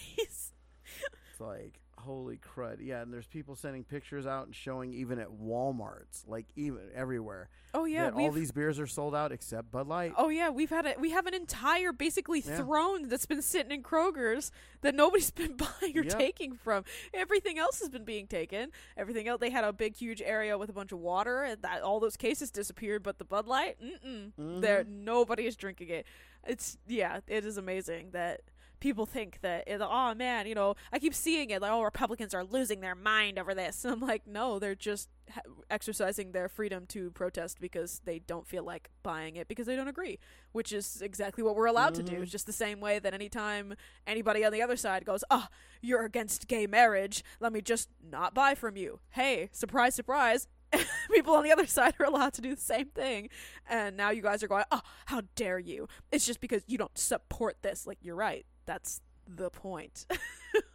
It's 1.31 1.39
like 1.39 1.79
holy 2.03 2.37
crud. 2.37 2.77
Yeah, 2.81 3.01
and 3.01 3.13
there's 3.13 3.27
people 3.27 3.55
sending 3.55 3.83
pictures 3.83 4.25
out 4.25 4.45
and 4.45 4.55
showing 4.55 4.93
even 4.93 5.19
at 5.19 5.29
Walmart's, 5.29 6.23
like 6.27 6.45
even 6.55 6.81
everywhere. 6.95 7.49
Oh 7.73 7.85
yeah, 7.85 8.11
all 8.11 8.31
these 8.31 8.51
beers 8.51 8.79
are 8.79 8.85
sold 8.87 9.15
out 9.15 9.31
except 9.31 9.71
Bud 9.71 9.87
Light. 9.87 10.13
Oh 10.17 10.29
yeah, 10.29 10.49
we've 10.49 10.69
had 10.69 10.85
a 10.85 10.93
we 10.99 11.09
have 11.11 11.25
an 11.25 11.33
entire 11.33 11.91
basically 11.91 12.41
Yeah. 12.45 12.57
throne 12.57 13.09
that's 13.09 13.25
been 13.25 13.41
sitting 13.41 13.71
in 13.71 13.81
Kroger's 13.83 14.51
that 14.81 14.93
nobody's 14.95 15.31
been 15.43 15.55
buying 15.57 15.97
or 15.97 16.03
Yep. 16.03 16.17
taking 16.19 16.53
from. 16.55 16.83
Everything 17.13 17.57
else 17.57 17.79
has 17.79 17.89
been 17.89 18.05
being 18.05 18.27
taken. 18.27 18.69
Everything 18.95 19.27
else 19.27 19.39
they 19.39 19.49
had 19.49 19.63
a 19.63 19.73
big 19.73 19.95
huge 19.95 20.21
area 20.21 20.57
with 20.57 20.69
a 20.69 20.73
bunch 20.73 20.91
of 20.91 20.99
water 20.99 21.43
and 21.43 21.61
that 21.63 21.81
all 21.81 21.99
those 21.99 22.17
cases 22.17 22.51
disappeared, 22.51 23.01
but 23.03 23.17
the 23.17 23.25
Bud 23.25 23.47
Light, 23.47 23.77
mm 23.81 24.31
Mhm. 24.39 24.61
there 24.61 24.83
nobody 24.83 25.45
is 25.47 25.55
drinking 25.55 25.89
it. 25.89 26.05
It's 26.45 26.77
yeah, 26.87 27.21
it 27.27 27.45
is 27.45 27.57
amazing 27.57 28.11
that 28.11 28.41
people 28.83 29.05
think 29.05 29.39
that 29.41 29.63
oh 29.79 30.13
man, 30.13 30.45
you 30.45 30.53
know, 30.53 30.75
I 30.91 30.99
keep 30.99 31.13
seeing 31.15 31.49
it 31.51 31.61
like 31.61 31.71
oh 31.71 31.81
Republicans 31.81 32.33
are 32.33 32.43
losing 32.43 32.81
their 32.81 32.95
mind 32.95 33.39
over 33.39 33.53
this. 33.55 33.85
And 33.85 33.93
I'm 33.93 34.01
like, 34.01 34.27
no, 34.27 34.59
they're 34.59 34.75
just 34.75 35.07
ha- 35.33 35.39
exercising 35.71 36.33
their 36.33 36.49
freedom 36.49 36.85
to 36.87 37.09
protest 37.11 37.61
because 37.61 38.01
they 38.03 38.19
don't 38.19 38.45
feel 38.45 38.63
like 38.65 38.89
buying 39.01 39.37
it 39.37 39.47
because 39.47 39.67
they 39.67 39.77
don't 39.77 39.87
agree, 39.87 40.19
which 40.51 40.73
is 40.73 41.01
exactly 41.01 41.41
what 41.43 41.55
we're 41.55 41.65
allowed 41.65 41.95
to 41.95 42.03
do. 42.03 42.17
Mhm. 42.17 42.23
It's 42.23 42.31
just 42.31 42.45
the 42.45 42.51
same 42.51 42.81
way 42.81 42.99
that 42.99 43.13
anytime 43.13 43.75
anybody 44.05 44.43
on 44.43 44.51
the 44.51 44.61
other 44.61 44.75
side 44.75 45.05
goes, 45.05 45.23
"Oh, 45.31 45.47
you're 45.81 46.03
against 46.03 46.49
gay 46.49 46.67
marriage, 46.67 47.23
let 47.39 47.53
me 47.53 47.61
just 47.61 47.87
not 48.03 48.33
buy 48.33 48.53
from 48.53 48.75
you." 48.75 48.99
Hey, 49.11 49.47
surprise 49.53 49.95
surprise. 49.95 50.49
People 51.13 51.35
on 51.35 51.43
the 51.43 51.51
other 51.53 51.67
side 51.67 51.93
are 51.99 52.05
allowed 52.05 52.33
to 52.33 52.41
do 52.41 52.53
the 52.55 52.61
same 52.61 52.87
thing. 52.87 53.29
And 53.69 53.95
now 53.95 54.09
you 54.09 54.21
guys 54.21 54.43
are 54.43 54.47
going, 54.49 54.65
"Oh, 54.71 54.81
how 55.05 55.21
dare 55.35 55.59
you?" 55.59 55.87
It's 56.11 56.25
just 56.25 56.41
because 56.41 56.63
you 56.67 56.77
don't 56.77 56.97
support 56.97 57.61
this. 57.61 57.87
Like 57.87 57.99
you're 58.01 58.15
right. 58.15 58.45
That's 58.65 59.01
the 59.27 59.49
point. 59.49 60.05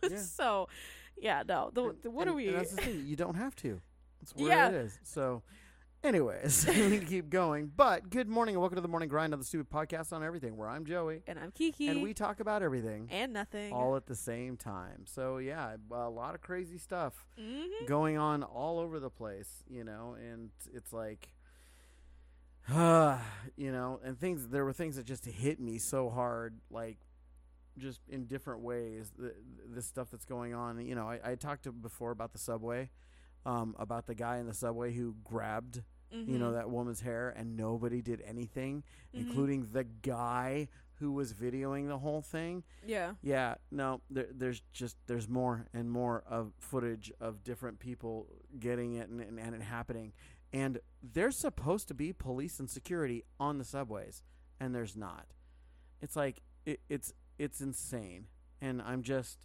Yeah. 0.08 0.16
so, 0.18 0.68
yeah, 1.16 1.42
no. 1.46 1.70
The, 1.72 1.84
And- 1.84 2.02
the- 2.02 2.10
what 2.10 2.22
and- 2.22 2.30
are 2.30 2.36
we 2.36 2.50
that's 2.50 2.70
the 2.72 2.82
thing. 2.82 3.04
You 3.06 3.14
don't 3.14 3.36
have 3.36 3.54
to. 3.56 3.80
That's 4.20 4.34
where 4.34 4.48
Yeah. 4.48 4.68
it 4.70 4.74
is. 4.74 4.98
So, 5.04 5.42
anyways, 6.02 6.66
we 6.68 6.98
can 6.98 7.06
keep 7.06 7.30
going. 7.30 7.70
But 7.76 8.10
good 8.10 8.28
morning 8.28 8.56
and 8.56 8.60
welcome 8.60 8.74
to 8.76 8.80
the 8.82 8.88
morning 8.88 9.08
grind 9.08 9.32
of 9.32 9.38
the 9.38 9.44
stupid 9.44 9.70
podcast 9.70 10.12
on 10.12 10.24
everything. 10.24 10.56
Where 10.56 10.68
I'm 10.68 10.84
Joey, 10.84 11.22
and 11.28 11.38
I'm 11.38 11.52
Kiki 11.52 11.86
and 11.88 12.02
we 12.02 12.12
talk 12.14 12.40
about 12.40 12.62
everything 12.62 13.06
and 13.12 13.32
nothing. 13.32 13.72
all 13.72 13.94
at 13.96 14.06
the 14.06 14.16
same 14.16 14.56
time. 14.56 15.04
So 15.06 15.38
yeah, 15.38 15.76
a 15.92 16.08
lot 16.10 16.34
of 16.34 16.40
crazy 16.40 16.78
stuff 16.78 17.24
Mhm. 17.38 17.86
going 17.86 18.16
on 18.18 18.42
all 18.42 18.80
over 18.80 18.98
the 18.98 19.10
place. 19.10 19.62
You 19.68 19.84
know, 19.84 20.16
and 20.18 20.50
it's 20.74 20.92
like. 20.92 21.28
Uh, 22.68 23.18
you 23.56 23.70
know, 23.72 24.00
and 24.04 24.18
things. 24.18 24.48
There 24.48 24.64
were 24.64 24.72
things 24.72 24.96
that 24.96 25.06
just 25.06 25.24
hit 25.24 25.60
me 25.60 25.78
so 25.78 26.10
hard, 26.10 26.58
like 26.70 26.98
just 27.78 28.00
in 28.08 28.26
different 28.26 28.60
ways. 28.62 29.12
The, 29.16 29.34
this 29.66 29.86
stuff 29.86 30.08
that's 30.10 30.24
going 30.24 30.54
on. 30.54 30.84
You 30.84 30.94
know, 30.94 31.08
I, 31.08 31.20
I 31.24 31.34
talked 31.34 31.64
to 31.64 31.72
before 31.72 32.10
about 32.10 32.32
the 32.32 32.38
subway, 32.38 32.90
um, 33.46 33.74
about 33.78 34.06
the 34.06 34.14
guy 34.14 34.38
in 34.38 34.46
the 34.46 34.54
subway 34.54 34.92
who 34.92 35.14
grabbed, 35.24 35.82
you 36.10 36.38
know, 36.38 36.50
Mhm. 36.50 36.54
that 36.54 36.70
woman's 36.70 37.00
hair, 37.00 37.30
and 37.36 37.56
nobody 37.56 38.00
did 38.02 38.20
anything, 38.22 38.82
Mhm. 39.14 39.20
including 39.20 39.66
the 39.72 39.84
guy 39.84 40.68
who 40.94 41.12
was 41.12 41.32
videoing 41.32 41.86
the 41.86 41.98
whole 41.98 42.22
thing. 42.22 42.64
Yeah. 42.84 43.14
Yeah, 43.22 43.54
no, 43.70 44.00
there, 44.10 44.26
there's 44.32 44.60
just 44.72 44.96
there's 45.06 45.28
more 45.28 45.66
and 45.72 45.90
more 45.90 46.22
of 46.26 46.52
footage 46.58 47.12
of 47.20 47.44
different 47.44 47.78
people 47.78 48.26
getting 48.58 48.94
it 48.94 49.08
and, 49.08 49.20
and, 49.20 49.38
and 49.38 49.54
it 49.54 49.62
happening, 49.62 50.12
and 50.52 50.80
there's 51.02 51.36
supposed 51.36 51.86
to 51.88 51.94
be 51.94 52.12
police 52.12 52.58
and 52.58 52.68
security 52.68 53.22
on 53.38 53.58
the 53.58 53.64
subways, 53.64 54.22
and 54.58 54.74
there's 54.74 54.96
not. 54.96 55.26
It's 56.00 56.16
like 56.16 56.42
it, 56.66 56.80
it's 56.88 57.12
it's 57.38 57.60
insane, 57.60 58.26
and 58.60 58.82
I'm 58.82 59.02
just, 59.02 59.38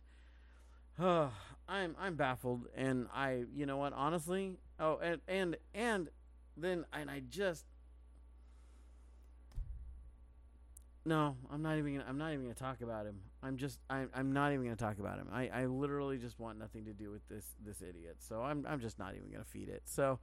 uh, 0.99 1.29
I'm 1.67 1.95
I'm 1.99 2.15
baffled, 2.15 2.67
and 2.75 3.07
I 3.13 3.43
you 3.53 3.65
know 3.65 3.77
what 3.77 3.93
honestly, 3.93 4.57
oh 4.79 4.97
and 4.97 5.21
and 5.27 5.57
and 5.73 6.09
then 6.57 6.85
and 6.93 7.09
I 7.09 7.21
just 7.27 7.65
No, 11.05 11.35
I'm 11.51 11.61
not 11.61 11.77
even. 11.77 11.97
Gonna, 11.97 12.05
I'm 12.07 12.17
not 12.17 12.31
even 12.31 12.43
gonna 12.43 12.53
talk 12.53 12.81
about 12.81 13.05
him. 13.05 13.19
I'm 13.41 13.57
just. 13.57 13.79
I'm. 13.89 14.09
I'm 14.13 14.31
not 14.31 14.53
even 14.53 14.63
gonna 14.63 14.75
talk 14.77 14.99
about 14.99 15.17
him. 15.17 15.27
I. 15.33 15.47
I 15.49 15.65
literally 15.65 16.17
just 16.17 16.39
want 16.39 16.57
nothing 16.57 16.85
to 16.85 16.93
do 16.93 17.11
with 17.11 17.27
this. 17.27 17.45
This 17.65 17.81
idiot. 17.81 18.17
So 18.19 18.41
I'm. 18.41 18.65
I'm 18.67 18.79
just 18.79 18.99
not 18.99 19.13
even 19.15 19.29
gonna 19.29 19.43
feed 19.43 19.69
it. 19.69 19.83
So. 19.85 20.19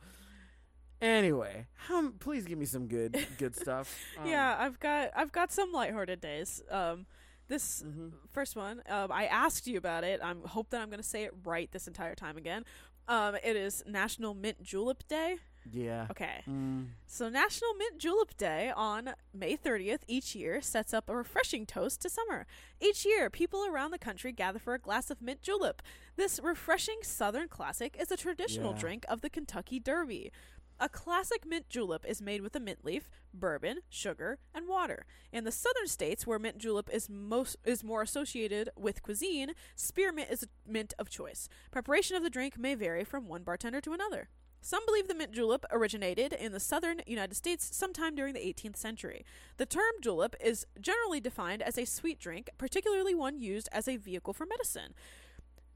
Anyway, 1.03 1.67
um, 1.91 2.13
please 2.19 2.45
give 2.45 2.59
me 2.59 2.67
some 2.67 2.87
good, 2.87 3.17
good 3.39 3.57
stuff. 3.61 3.99
Um, 4.19 4.27
yeah, 4.27 4.55
I've 4.59 4.79
got 4.81 5.11
I've 5.17 5.33
got 5.33 5.51
some 5.51 5.73
lighthearted 5.73 6.21
days. 6.21 6.63
Um, 6.71 7.07
this 7.51 7.83
mhm. 7.87 8.13
first 8.33 8.57
one, 8.57 8.83
um, 8.89 9.13
I 9.13 9.27
asked 9.27 9.67
you 9.67 9.77
about 9.77 10.03
it. 10.05 10.21
I 10.23 10.33
hope 10.49 10.71
that 10.71 10.81
I'm 10.81 10.89
going 10.89 11.03
to 11.03 11.07
say 11.09 11.25
it 11.25 11.35
right 11.45 11.71
this 11.71 11.87
entire 11.87 12.15
time 12.15 12.39
again. 12.39 12.65
Um, 13.09 13.35
it 13.45 13.57
is 13.57 13.83
National 13.87 14.33
Mint 14.35 14.63
Julep 14.63 15.03
Day. 15.09 15.37
Yeah. 15.71 16.07
Okay, 16.11 16.43
Mm, 16.49 16.87
so 17.07 17.29
National 17.29 17.75
Mint 17.75 17.99
Julep 17.99 18.35
Day 18.39 18.73
on 18.75 19.11
May 19.35 19.57
30th 19.59 20.01
each 20.07 20.35
year 20.35 20.63
sets 20.63 20.95
up 20.95 21.11
a 21.11 21.15
refreshing 21.15 21.67
toast 21.67 22.01
to 22.01 22.09
summer. 22.09 22.47
Each 22.81 23.05
year, 23.05 23.29
people 23.29 23.67
around 23.67 23.91
the 23.91 23.99
country 23.99 24.33
gather 24.33 24.59
for 24.59 24.73
a 24.73 24.79
glass 24.79 25.11
of 25.11 25.21
mint 25.21 25.43
julep. 25.43 25.83
This 26.17 26.41
refreshing 26.43 27.01
Southern 27.03 27.49
classic 27.49 27.95
is 28.01 28.11
a 28.11 28.17
traditional 28.17 28.73
Yeah. 28.73 28.79
drink 28.81 29.05
of 29.09 29.21
the 29.21 29.29
Kentucky 29.29 29.79
Derby. 29.79 30.33
A 30.83 30.89
classic 30.89 31.47
mint 31.47 31.69
julep 31.69 32.07
is 32.09 32.23
made 32.23 32.41
with 32.41 32.57
a 32.57 32.61
mint 32.61 32.87
leaf, 32.87 33.11
bourbon, 33.35 33.81
sugar, 33.91 34.39
and 34.55 34.67
water. 34.67 35.05
In 35.31 35.45
the 35.45 35.53
southern 35.53 35.87
states, 35.87 36.27
where 36.27 36.39
mint 36.39 36.57
julep 36.57 36.89
is 36.91 37.07
most 37.07 37.57
is 37.67 37.85
more 37.85 38.01
associated 38.01 38.71
with 38.79 39.03
cuisine, 39.03 39.53
spearmint 39.77 40.31
is 40.31 40.43
a 40.43 40.47
mint 40.67 40.95
of 40.99 41.11
choice. 41.11 41.51
Preparation 41.71 42.17
of 42.17 42.23
the 42.23 42.31
drink 42.31 42.57
may 42.57 42.75
vary 42.75 43.05
from 43.05 43.29
one 43.29 43.43
bartender 43.43 43.83
to 43.83 43.93
another. 43.93 44.31
Some 44.63 44.87
believe 44.87 45.07
the 45.07 45.15
mint 45.15 45.33
julep 45.33 45.67
originated 45.71 46.33
in 46.33 46.53
the 46.53 46.59
southern 46.59 47.03
United 47.07 47.35
States 47.35 47.77
sometime 47.77 48.15
during 48.15 48.33
the 48.33 48.41
18th 48.41 48.77
century. 48.77 49.27
The 49.59 49.67
term 49.67 49.93
julep 50.01 50.35
is 50.43 50.67
generally 50.81 51.21
defined 51.21 51.61
as 51.61 51.77
a 51.77 51.85
sweet 51.85 52.19
drink, 52.19 52.49
particularly 52.57 53.15
one 53.15 53.39
used 53.39 53.69
as 53.71 53.87
a 53.87 53.99
vehicle 53.99 54.33
for 54.33 54.47
medicine. 54.47 54.95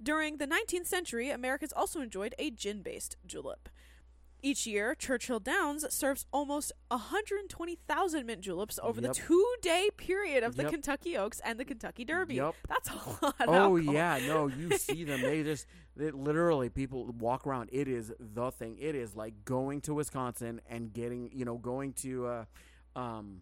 During 0.02 0.38
the 0.38 0.46
19th 0.46 0.86
century, 0.86 1.28
Americans 1.28 1.74
also 1.74 2.00
enjoyed 2.00 2.34
a 2.38 2.50
gin 2.50 2.80
based 2.80 3.18
julep. 3.26 3.68
Each 4.44 4.66
year, 4.66 4.94
Churchill 4.94 5.40
Downs 5.40 5.86
serves 5.92 6.26
almost 6.30 6.70
120,000 6.90 8.26
mint 8.26 8.42
juleps 8.42 8.78
over 8.82 9.00
Yep. 9.00 9.14
the 9.14 9.20
two 9.20 9.54
day 9.62 9.88
period 9.96 10.44
of 10.44 10.56
the 10.56 10.64
Yep. 10.64 10.72
Kentucky 10.72 11.16
Oaks 11.16 11.40
and 11.42 11.58
the 11.58 11.64
Kentucky 11.64 12.04
Derby. 12.04 12.34
Yep. 12.34 12.54
That's 12.68 12.90
a 12.90 12.94
lot 13.24 13.34
Oh 13.40 13.76
yeah, 13.76 14.18
no, 14.26 14.48
you 14.48 14.70
see 14.78 15.04
them. 15.04 15.22
They 15.22 15.42
just 15.42 15.66
they 15.96 16.10
literally 16.10 16.68
people 16.68 17.06
walk 17.18 17.46
around. 17.46 17.70
It 17.72 17.88
is 17.88 18.12
the 18.20 18.50
thing. 18.50 18.76
It 18.78 18.94
is 18.94 19.16
like 19.16 19.46
going 19.46 19.80
to 19.82 19.94
Wisconsin 19.94 20.60
and 20.68 20.92
getting 20.92 21.30
you 21.32 21.46
know 21.46 21.56
going 21.56 21.94
to, 21.94 22.26
uh, 22.26 22.44
um, 22.96 23.40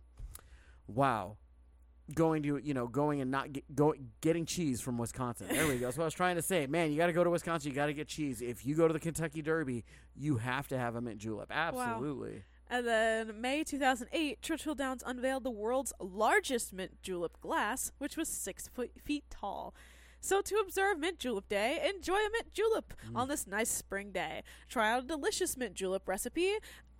wow, 0.87 1.37
going 2.15 2.43
to 2.45 2.59
you 2.63 2.75
know 2.75 2.87
going 2.87 3.21
and 3.21 3.31
not 3.31 3.53
get, 3.53 3.75
go 3.75 3.95
getting 4.21 4.47
cheese 4.47 4.81
from 4.81 4.99
Wisconsin. 4.99 5.49
There 5.51 5.67
we 5.67 5.79
go. 5.79 5.87
That's 5.87 5.97
what 5.97 6.05
I 6.05 6.07
was 6.07 6.15
trying 6.15 6.37
to 6.37 6.43
say. 6.43 6.67
Man, 6.67 6.91
you 6.91 6.97
got 6.97 7.07
to 7.07 7.13
go 7.13 7.25
to 7.25 7.31
Wisconsin. 7.31 7.71
You 7.71 7.75
got 7.75 7.87
to 7.87 7.95
get 7.95 8.09
cheese. 8.09 8.41
If 8.43 8.65
you 8.67 8.75
go 8.75 8.87
to 8.87 8.93
the 8.93 9.01
Kentucky 9.01 9.43
Derby, 9.43 9.85
you 10.17 10.37
have 10.37 10.69
to 10.69 10.79
have 10.79 10.95
a 10.97 11.01
mint 11.01 11.19
julep. 11.19 11.51
Absolutely. 11.51 12.45
And 12.71 12.87
then 12.87 13.41
May 13.41 13.65
2008, 13.65 14.41
Churchill 14.41 14.75
Downs 14.75 15.03
unveiled 15.05 15.45
the 15.45 15.51
world's 15.51 15.93
largest 16.01 16.73
mint 16.73 17.03
julep 17.03 17.39
glass, 17.41 17.93
which 17.99 18.17
was 18.17 18.29
six 18.29 18.67
foot, 18.69 18.91
feet 18.99 19.25
tall. 19.29 19.75
So 20.25 20.41
to 20.41 20.55
observe 20.57 21.01
Mint 21.01 21.19
Julep 21.19 21.49
Day, 21.49 21.81
enjoy 21.85 22.15
a 22.15 22.31
mint 22.33 22.53
julep 22.55 22.95
Mm. 23.11 23.17
on 23.17 23.29
this 23.29 23.45
nice 23.47 23.69
spring 23.71 24.13
day. 24.13 24.45
Try 24.69 24.93
out 24.93 25.03
a 25.03 25.07
delicious 25.07 25.57
mint 25.57 25.75
julep 25.75 26.07
recipe. 26.09 26.53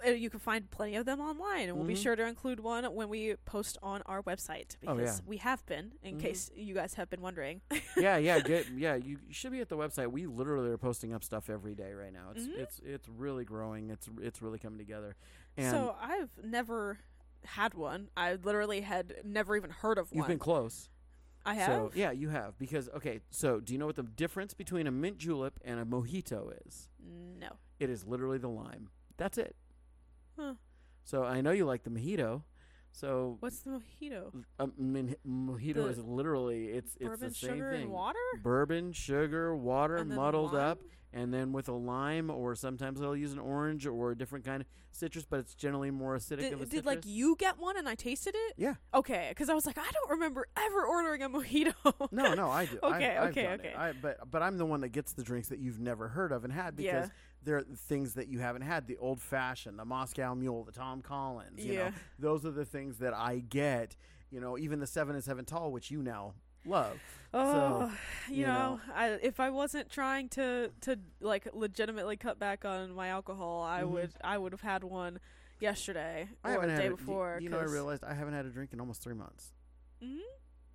You 0.05 0.31
can 0.31 0.41
find 0.41 0.71
plenty 0.71 0.97
of 0.97 1.07
them 1.07 1.21
online, 1.21 1.69
and 1.69 1.77
we'll 1.77 1.87
be 1.87 1.95
Mhm. 1.95 2.03
sure 2.03 2.17
to 2.17 2.27
include 2.27 2.61
one 2.61 2.85
when 2.95 3.09
we 3.09 3.37
post 3.45 3.79
on 3.83 4.03
our 4.07 4.23
website 4.23 4.77
Oh, 4.87 4.95
because 4.95 5.19
yeah. 5.21 5.25
we 5.27 5.37
have 5.39 5.65
been, 5.67 5.93
in 6.03 6.17
Mhm. 6.17 6.21
case 6.21 6.51
you 6.55 6.75
guys 6.75 6.95
have 6.95 7.09
been 7.11 7.21
wondering. 7.21 7.61
yeah, 7.97 8.17
yeah, 8.17 8.41
get 8.41 8.69
yeah. 8.71 8.95
You 8.97 9.19
should 9.31 9.53
be 9.53 9.61
at 9.61 9.69
the 9.69 9.77
website. 9.77 10.11
We 10.11 10.27
literally 10.27 10.71
are 10.71 10.79
posting 10.79 11.13
up 11.13 11.23
stuff 11.23 11.49
every 11.49 11.75
day 11.75 11.93
right 11.93 12.13
now. 12.13 12.31
It's 12.35 12.47
Mhm. 12.47 12.59
it's 12.59 12.79
it's 12.81 13.09
really 13.09 13.45
growing. 13.45 13.91
It's 13.91 14.09
it's 14.21 14.43
really 14.43 14.59
coming 14.59 14.79
together. 14.79 15.17
And 15.57 15.71
so 15.71 15.97
I've 16.01 16.31
never 16.43 16.99
had 17.45 17.75
one. 17.75 18.09
I 18.17 18.35
literally 18.35 18.81
had 18.83 19.17
never 19.25 19.57
even 19.57 19.71
heard 19.71 19.99
of 19.99 20.11
one. 20.11 20.17
you've 20.19 20.27
been 20.29 20.39
close. 20.39 20.89
I 21.45 21.55
have. 21.55 21.67
So 21.67 21.91
yeah, 21.95 22.13
you 22.13 22.29
have 22.29 22.57
because 22.59 22.89
okay. 22.91 23.21
So 23.31 23.59
do 23.61 23.73
you 23.73 23.79
know 23.79 23.87
what 23.87 23.97
the 23.97 24.05
difference 24.05 24.55
between 24.55 24.87
a 24.87 24.91
mint 24.93 25.19
julep 25.19 25.59
and 25.65 25.79
a 25.81 25.85
mojito 25.85 26.53
is? 26.67 26.89
no. 27.01 27.51
It 27.81 27.91
is 27.91 28.05
literally 28.07 28.39
the 28.39 28.49
lime. 28.49 28.91
That's 29.17 29.37
it. 29.39 29.57
Huh. 30.43 30.55
So 31.05 31.25
I 31.25 31.41
know 31.41 31.51
you 31.53 31.65
like 31.67 31.83
the 31.85 31.91
mojito. 31.91 32.43
So 32.93 33.37
What's 33.41 33.61
the 33.61 33.71
mojito? 33.71 34.33
Um, 34.59 34.73
a 34.79 34.83
min- 34.83 35.17
mojito 35.27 35.75
The 35.75 35.87
is 35.89 35.99
literally 36.05 36.67
it's 36.69 36.95
it's 36.97 37.05
Bourbon, 37.09 37.29
the 37.29 37.35
same 37.35 37.51
sugar, 37.55 37.71
thing. 37.73 37.83
and 37.83 37.91
water. 37.91 38.19
Bourbon, 38.43 38.93
sugar, 38.93 39.55
water, 39.57 39.97
And 39.97 40.11
then 40.11 40.17
muddled 40.19 40.55
up, 40.55 40.79
lime? 40.79 40.89
And 41.13 41.33
then 41.33 41.53
with 41.53 41.69
a 41.69 41.73
lime, 41.73 42.31
or 42.31 42.55
sometimes 42.55 43.01
they'll 43.01 43.17
use 43.17 43.33
an 43.33 43.39
orange 43.39 43.87
or 43.87 44.13
a 44.13 44.17
different 44.17 44.45
kind 44.45 44.63
of 44.63 44.67
citrus, 44.91 45.25
but 45.29 45.41
it's 45.41 45.55
generally 45.55 45.91
more 45.91 46.17
acidic 46.17 46.33
of 46.33 46.39
a 46.39 46.41
Did, 46.41 46.59
did 46.59 46.71
citrus. 46.71 46.85
like 46.87 47.07
you 47.07 47.37
get 47.39 47.59
one 47.59 47.77
and 47.77 47.89
I 47.89 47.95
tasted 47.95 48.35
it? 48.37 48.55
Yeah. 48.57 48.75
Okay, 48.95 49.27
because 49.31 49.49
I 49.49 49.55
was 49.55 49.67
like, 49.67 49.79
I 49.79 49.91
don't 49.91 50.11
remember 50.11 50.47
ever 50.57 50.85
ordering 50.87 51.23
a 51.23 51.29
mojito. 51.29 51.75
No, 52.13 52.35
no, 52.35 52.49
I 52.51 52.67
do. 52.67 52.79
Okay, 52.83 53.17
I've 53.17 53.31
okay, 53.31 53.49
okay. 53.55 53.75
I, 53.77 53.93
but 53.93 54.31
but 54.31 54.43
I'm 54.43 54.59
the 54.59 54.67
one 54.67 54.81
that 54.83 54.89
gets 54.91 55.13
the 55.13 55.23
drinks 55.23 55.49
that 55.49 55.59
you've 55.59 55.81
never 55.81 56.09
heard 56.09 56.33
of 56.33 56.45
and 56.45 56.53
had 56.53 56.77
because 56.77 57.07
Yeah. 57.07 57.13
they're 57.45 57.63
things 57.63 58.15
that 58.15 58.29
you 58.29 58.39
haven't 58.41 58.63
had. 58.63 58.87
The 58.87 58.97
old 58.99 59.21
fashioned, 59.21 59.79
the 59.79 59.85
Moscow 59.85 60.35
Mule, 60.35 60.65
the 60.65 60.73
Tom 60.73 61.03
Collins. 61.03 61.65
You 61.65 61.73
Yeah. 61.75 61.89
know, 61.89 61.95
those 62.19 62.45
are 62.47 62.51
the 62.51 62.65
things 62.65 62.99
that 62.99 63.15
I 63.15 63.39
get. 63.39 63.97
You 64.31 64.41
know, 64.41 64.57
even 64.57 64.81
the 64.81 64.87
seven 64.87 65.15
and 65.15 65.23
seven 65.23 65.45
tall, 65.45 65.73
which 65.73 65.91
you 65.91 66.03
now 66.03 66.35
love. 66.65 66.99
Oh, 67.35 67.91
you, 68.29 68.37
you 68.41 68.47
know, 68.47 68.53
know. 68.77 68.81
I, 68.95 69.09
if 69.23 69.41
I 69.41 69.49
wasn't 69.51 69.89
trying 69.91 70.29
to 70.31 70.71
to 70.83 70.99
like 71.21 71.49
legitimately 71.55 72.17
cut 72.17 72.39
back 72.39 72.65
on 72.65 72.93
my 72.95 73.09
alcohol, 73.09 73.63
I 73.63 73.83
Mhm. 73.83 73.91
would 73.91 74.11
I 74.23 74.37
would 74.39 74.53
have 74.53 74.61
had 74.61 74.85
one 74.85 75.19
yesterday 75.61 76.29
I 76.45 76.57
or 76.57 76.67
the 76.67 76.77
day 76.77 76.85
you- 76.85 76.97
before. 76.97 77.39
You, 77.41 77.49
know, 77.49 77.59
I 77.59 77.65
realized 77.65 78.05
I 78.05 78.13
haven't 78.15 78.35
had 78.35 78.45
a 78.47 78.51
drink 78.51 78.73
in 78.73 78.81
almost 78.81 79.03
three 79.03 79.15
months. 79.15 79.53
Mhm. 80.03 80.19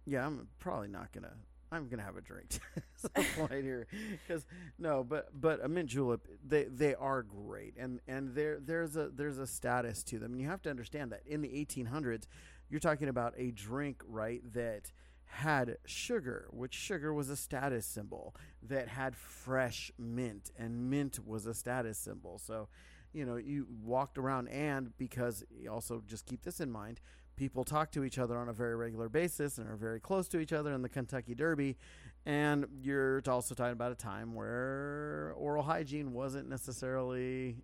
Yeah, 0.06 0.26
I'm 0.26 0.48
probably 0.60 0.88
not 0.88 1.12
gonna. 1.12 1.34
I'm 1.72 1.90
gonna 1.90 2.04
have 2.04 2.16
a 2.18 2.22
drink. 2.22 2.60
The 3.04 3.10
point 3.38 3.64
here, 3.64 3.86
because 4.28 4.48
no, 4.80 5.04
but 5.04 5.30
but 5.40 5.64
a 5.64 5.68
mint 5.68 5.90
julep, 5.90 6.22
they 6.44 6.64
they 6.64 6.96
are 6.96 7.22
great, 7.22 7.76
and 7.78 8.00
and 8.08 8.34
there 8.34 8.60
there's 8.60 8.96
a 8.96 9.10
there's 9.10 9.38
a 9.38 9.46
status 9.46 10.02
to 10.06 10.18
them, 10.18 10.32
and 10.32 10.42
you 10.42 10.48
have 10.48 10.64
to 10.64 10.72
understand 10.72 11.12
that 11.12 11.22
in 11.28 11.42
the 11.42 11.50
1800s, 11.50 12.26
you're 12.72 12.80
talking 12.80 13.08
about 13.10 13.36
a 13.38 13.52
drink, 13.52 14.02
right? 14.08 14.42
That 14.54 14.92
had 15.28 15.78
sugar, 15.86 16.48
which 16.52 16.74
sugar 16.74 17.14
was 17.14 17.30
a 17.30 17.36
status 17.36 17.86
symbol. 17.86 18.36
That 18.62 18.88
had 18.88 19.16
fresh 19.16 19.92
mint, 19.98 20.52
and 20.58 20.90
mint 20.90 21.20
was 21.26 21.46
a 21.46 21.54
status 21.54 21.98
symbol. 21.98 22.38
So, 22.40 22.70
you 23.14 23.26
know, 23.26 23.36
you 23.38 23.68
walked 23.84 24.18
around, 24.18 24.48
and 24.50 24.98
because 24.98 25.44
also 25.70 26.02
just 26.06 26.26
keep 26.26 26.44
this 26.44 26.60
in 26.60 26.72
mind, 26.72 27.00
people 27.36 27.64
talk 27.64 27.92
to 27.92 28.04
each 28.04 28.18
other 28.18 28.38
on 28.38 28.50
a 28.50 28.54
very 28.54 28.76
regular 28.76 29.10
basis 29.10 29.58
and 29.58 29.70
are 29.70 29.76
very 29.76 30.00
close 30.00 30.28
to 30.30 30.40
each 30.40 30.52
other 30.54 30.74
in 30.74 30.82
the 30.82 30.90
Kentucky 30.90 31.36
Derby. 31.36 31.78
And 32.26 32.66
you're 32.82 33.22
also 33.28 33.54
talking 33.54 33.74
about 33.74 33.92
a 33.92 33.96
time 33.96 34.34
where 34.34 35.34
oral 35.38 35.64
hygiene 35.64 36.14
wasn't 36.14 36.50
necessarily 36.50 37.58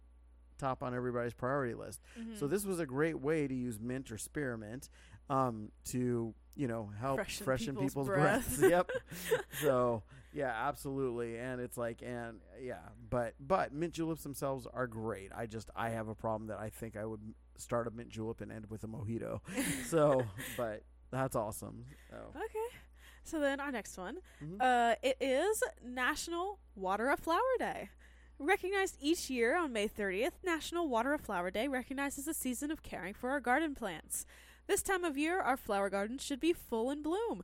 top 0.60 0.84
on 0.84 0.94
everybody's 0.94 1.34
priority 1.34 1.74
list. 1.74 2.02
So 2.36 2.46
Mhm. 2.46 2.50
this 2.52 2.66
was 2.66 2.80
a 2.80 2.86
great 2.86 3.20
way 3.20 3.48
to 3.48 3.54
use 3.54 3.80
mint 3.80 4.12
or 4.12 4.18
spearmint 4.18 4.90
um, 5.30 5.72
to 5.86 6.34
you 6.56 6.68
know 6.68 6.90
help 7.00 7.18
Freshen 7.18 7.46
freshen, 7.46 7.76
people's 7.76 7.92
people's, 7.92 8.08
breath. 8.08 8.58
breaths. 8.60 8.62
yep. 8.70 8.90
So 9.62 10.04
yeah, 10.34 10.52
absolutely. 10.68 11.38
And 11.38 11.62
it's 11.62 11.78
like 11.78 12.02
and 12.02 12.40
yeah, 12.62 12.80
but 13.10 13.36
but 13.40 13.72
mint 13.74 13.94
juleps 13.94 14.24
themselves 14.24 14.68
are 14.74 14.88
great. 14.88 15.32
I 15.36 15.46
just 15.46 15.70
I 15.76 15.90
have 15.90 16.08
a 16.08 16.16
problem 16.16 16.48
that 16.48 16.60
I 16.60 16.70
think 16.70 16.96
I 16.98 17.06
would 17.06 17.22
start 17.58 17.88
a 17.88 17.92
mint 17.92 18.10
julep 18.10 18.42
and 18.42 18.52
end 18.52 18.66
with 18.70 18.84
a 18.84 18.88
mojito. 18.88 19.40
so, 19.88 20.24
but 20.58 20.84
that's 21.12 21.36
awesome. 21.36 21.86
So, 22.10 22.16
Okay. 22.36 22.76
So 23.26 23.40
then 23.40 23.60
our 23.62 23.72
next 23.72 23.98
one, 23.98 24.18
Mhm. 24.44 24.58
uh, 24.60 24.96
it 25.02 25.16
is 25.22 25.64
National 25.82 26.60
Water 26.76 27.10
a 27.10 27.16
Flower 27.16 27.40
Day. 27.60 27.90
Recognized 28.40 28.98
each 29.00 29.30
year 29.30 29.56
on 29.56 29.72
May 29.72 29.88
30th, 29.88 30.34
National 30.44 30.90
Water 30.90 31.14
a 31.14 31.18
Flower 31.20 31.50
Day 31.52 31.68
recognizes 31.70 32.26
the 32.26 32.34
season 32.34 32.70
of 32.72 32.82
caring 32.84 33.14
for 33.14 33.30
our 33.30 33.40
garden 33.40 33.76
plants. 33.76 34.26
This 34.68 34.82
time 34.82 35.04
of 35.04 35.18
year, 35.18 35.40
our 35.40 35.58
flower 35.58 35.90
gardens 35.90 36.24
should 36.24 36.40
be 36.40 36.54
full 36.54 36.90
in 36.90 37.02
bloom. 37.02 37.44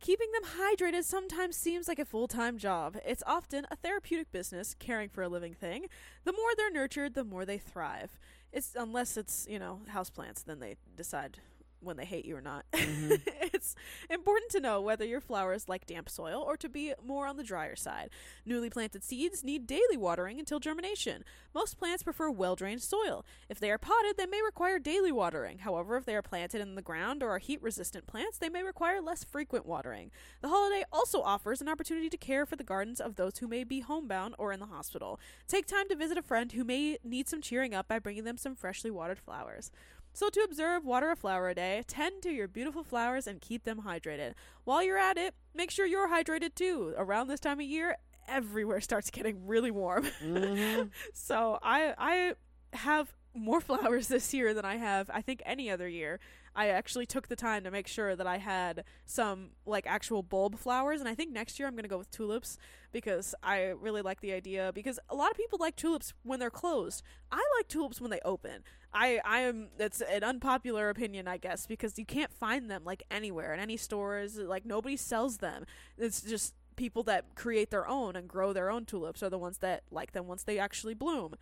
Keeping 0.00 0.28
them 0.32 0.50
hydrated 0.58 1.04
sometimes 1.04 1.56
seems 1.56 1.86
like 1.86 1.98
a 1.98 2.04
full 2.04 2.26
time 2.26 2.58
job. 2.58 2.96
It's 3.04 3.22
often 3.26 3.66
a 3.70 3.76
therapeutic 3.76 4.32
business, 4.32 4.74
caring 4.78 5.08
for 5.08 5.22
a 5.22 5.28
living 5.28 5.54
thing. 5.54 5.86
The 6.24 6.32
more 6.32 6.54
they're 6.56 6.70
nurtured, 6.70 7.14
the 7.14 7.24
more 7.24 7.44
they 7.44 7.58
thrive. 7.58 8.18
It's 8.52 8.74
unless 8.74 9.16
it's, 9.16 9.46
you 9.48 9.58
know, 9.58 9.80
houseplants, 9.92 10.44
then 10.44 10.60
they 10.60 10.76
decide 10.96 11.38
when 11.80 11.96
they 11.96 12.04
hate 12.04 12.24
you 12.24 12.36
or 12.36 12.40
not. 12.40 12.64
Mhm. 12.72 13.20
it's 13.52 13.74
important 14.08 14.50
to 14.52 14.60
know 14.60 14.80
whether 14.80 15.04
your 15.04 15.20
flowers 15.20 15.68
like 15.68 15.86
damp 15.86 16.08
soil 16.08 16.42
or 16.46 16.56
to 16.56 16.68
be 16.68 16.92
more 17.04 17.26
on 17.26 17.36
the 17.36 17.42
drier 17.42 17.76
side. 17.76 18.10
Newly 18.44 18.70
planted 18.70 19.02
seeds 19.04 19.44
need 19.44 19.66
daily 19.66 19.96
watering 19.96 20.38
until 20.38 20.60
germination. 20.60 21.24
Most 21.54 21.78
plants 21.78 22.02
prefer 22.02 22.30
well 22.30 22.56
drained 22.56 22.82
soil. 22.82 23.24
If 23.48 23.58
they 23.58 23.70
are 23.70 23.78
potted, 23.78 24.16
they 24.16 24.26
may 24.26 24.40
require 24.42 24.78
daily 24.78 25.12
watering. 25.12 25.58
However, 25.58 25.96
if 25.96 26.04
they 26.04 26.14
are 26.14 26.22
planted 26.22 26.60
in 26.60 26.74
the 26.74 26.82
ground 26.82 27.22
or 27.22 27.30
are 27.30 27.38
heat 27.38 27.62
resistant 27.62 28.06
plants, 28.06 28.38
they 28.38 28.48
may 28.48 28.62
require 28.62 29.00
less 29.00 29.24
frequent 29.24 29.66
watering. 29.66 30.10
The 30.42 30.48
holiday 30.48 30.84
also 30.92 31.22
offers 31.22 31.60
an 31.60 31.68
opportunity 31.68 32.08
to 32.08 32.16
care 32.16 32.46
for 32.46 32.56
the 32.56 32.64
gardens 32.64 33.00
of 33.00 33.16
those 33.16 33.38
who 33.38 33.48
may 33.48 33.64
be 33.64 33.80
homebound 33.80 34.34
or 34.38 34.52
in 34.52 34.60
the 34.60 34.66
hospital. 34.66 35.18
Take 35.48 35.66
time 35.66 35.88
to 35.88 35.96
visit 35.96 36.18
a 36.18 36.22
friend 36.22 36.52
who 36.52 36.64
may 36.64 36.98
need 37.02 37.28
some 37.28 37.40
cheering 37.40 37.74
up 37.74 37.88
by 37.88 37.98
bringing 37.98 38.24
them 38.24 38.36
some 38.36 38.54
freshly 38.54 38.90
watered 38.90 39.18
flowers. 39.18 39.70
So, 40.12 40.28
to 40.28 40.40
observe 40.40 40.84
Water 40.84 41.10
a 41.10 41.16
Flower 41.16 41.48
a 41.48 41.54
Day, 41.54 41.82
tend 41.86 42.22
to 42.22 42.30
your 42.30 42.48
beautiful 42.48 42.82
flowers 42.82 43.26
and 43.26 43.40
keep 43.40 43.64
them 43.64 43.82
hydrated. 43.86 44.32
While 44.64 44.82
you're 44.82 44.98
at 44.98 45.16
it, 45.16 45.34
make 45.54 45.70
sure 45.70 45.86
you're 45.86 46.08
hydrated 46.08 46.54
too. 46.54 46.94
Around 46.96 47.28
this 47.28 47.40
time 47.40 47.60
of 47.60 47.66
year, 47.66 47.96
everywhere 48.28 48.80
starts 48.88 49.10
getting 49.10 49.46
really 49.46 49.70
warm. 49.70 50.04
Mhm. 50.22 50.90
so, 51.14 51.58
I 51.62 51.94
I 51.96 52.34
have 52.76 53.12
more 53.34 53.60
flowers 53.68 54.08
this 54.08 54.34
year 54.34 54.52
than 54.52 54.64
I 54.64 54.76
have 54.76 55.08
I 55.14 55.22
think 55.22 55.42
any 55.46 55.70
other 55.70 55.88
year. 55.88 56.18
I 56.54 56.68
actually 56.68 57.06
took 57.06 57.28
the 57.28 57.36
time 57.36 57.64
to 57.64 57.70
make 57.70 57.86
sure 57.86 58.16
that 58.16 58.26
I 58.26 58.38
had 58.38 58.84
some 59.04 59.50
like 59.64 59.86
actual 59.86 60.22
bulb 60.22 60.58
flowers 60.58 61.00
and 61.00 61.08
I 61.08 61.14
think 61.14 61.30
next 61.32 61.58
year 61.58 61.68
I'm 61.68 61.74
going 61.74 61.84
to 61.84 61.88
go 61.88 61.98
with 61.98 62.10
tulips 62.10 62.58
because 62.92 63.34
I 63.42 63.66
really 63.66 64.02
like 64.02 64.20
the 64.20 64.32
idea 64.32 64.72
because 64.74 64.98
a 65.08 65.14
lot 65.14 65.30
of 65.30 65.36
people 65.36 65.58
like 65.60 65.76
tulips 65.76 66.12
when 66.22 66.40
they're 66.40 66.50
closed. 66.50 67.02
I 67.30 67.42
like 67.58 67.68
tulips 67.68 68.00
when 68.00 68.10
they 68.10 68.20
open. 68.24 68.64
I 68.92 69.20
I 69.24 69.40
am 69.40 69.68
that's 69.76 70.00
an 70.00 70.24
unpopular 70.24 70.88
opinion 70.88 71.28
I 71.28 71.36
guess 71.36 71.66
because 71.66 71.98
you 71.98 72.04
can't 72.04 72.32
find 72.32 72.70
them 72.70 72.82
like 72.84 73.04
anywhere 73.10 73.54
in 73.54 73.60
any 73.60 73.76
stores 73.76 74.36
like 74.36 74.66
nobody 74.66 74.96
sells 74.96 75.38
them. 75.38 75.64
It's 75.96 76.20
just 76.22 76.54
people 76.76 77.02
that 77.04 77.34
create 77.34 77.70
their 77.70 77.86
own 77.86 78.16
and 78.16 78.26
grow 78.26 78.52
their 78.52 78.70
own 78.70 78.86
tulips 78.86 79.22
are 79.22 79.30
the 79.30 79.38
ones 79.38 79.58
that 79.58 79.82
like 79.90 80.12
them 80.12 80.26
once 80.26 80.42
they 80.42 80.58
actually 80.58 80.94
bloom. 80.94 81.34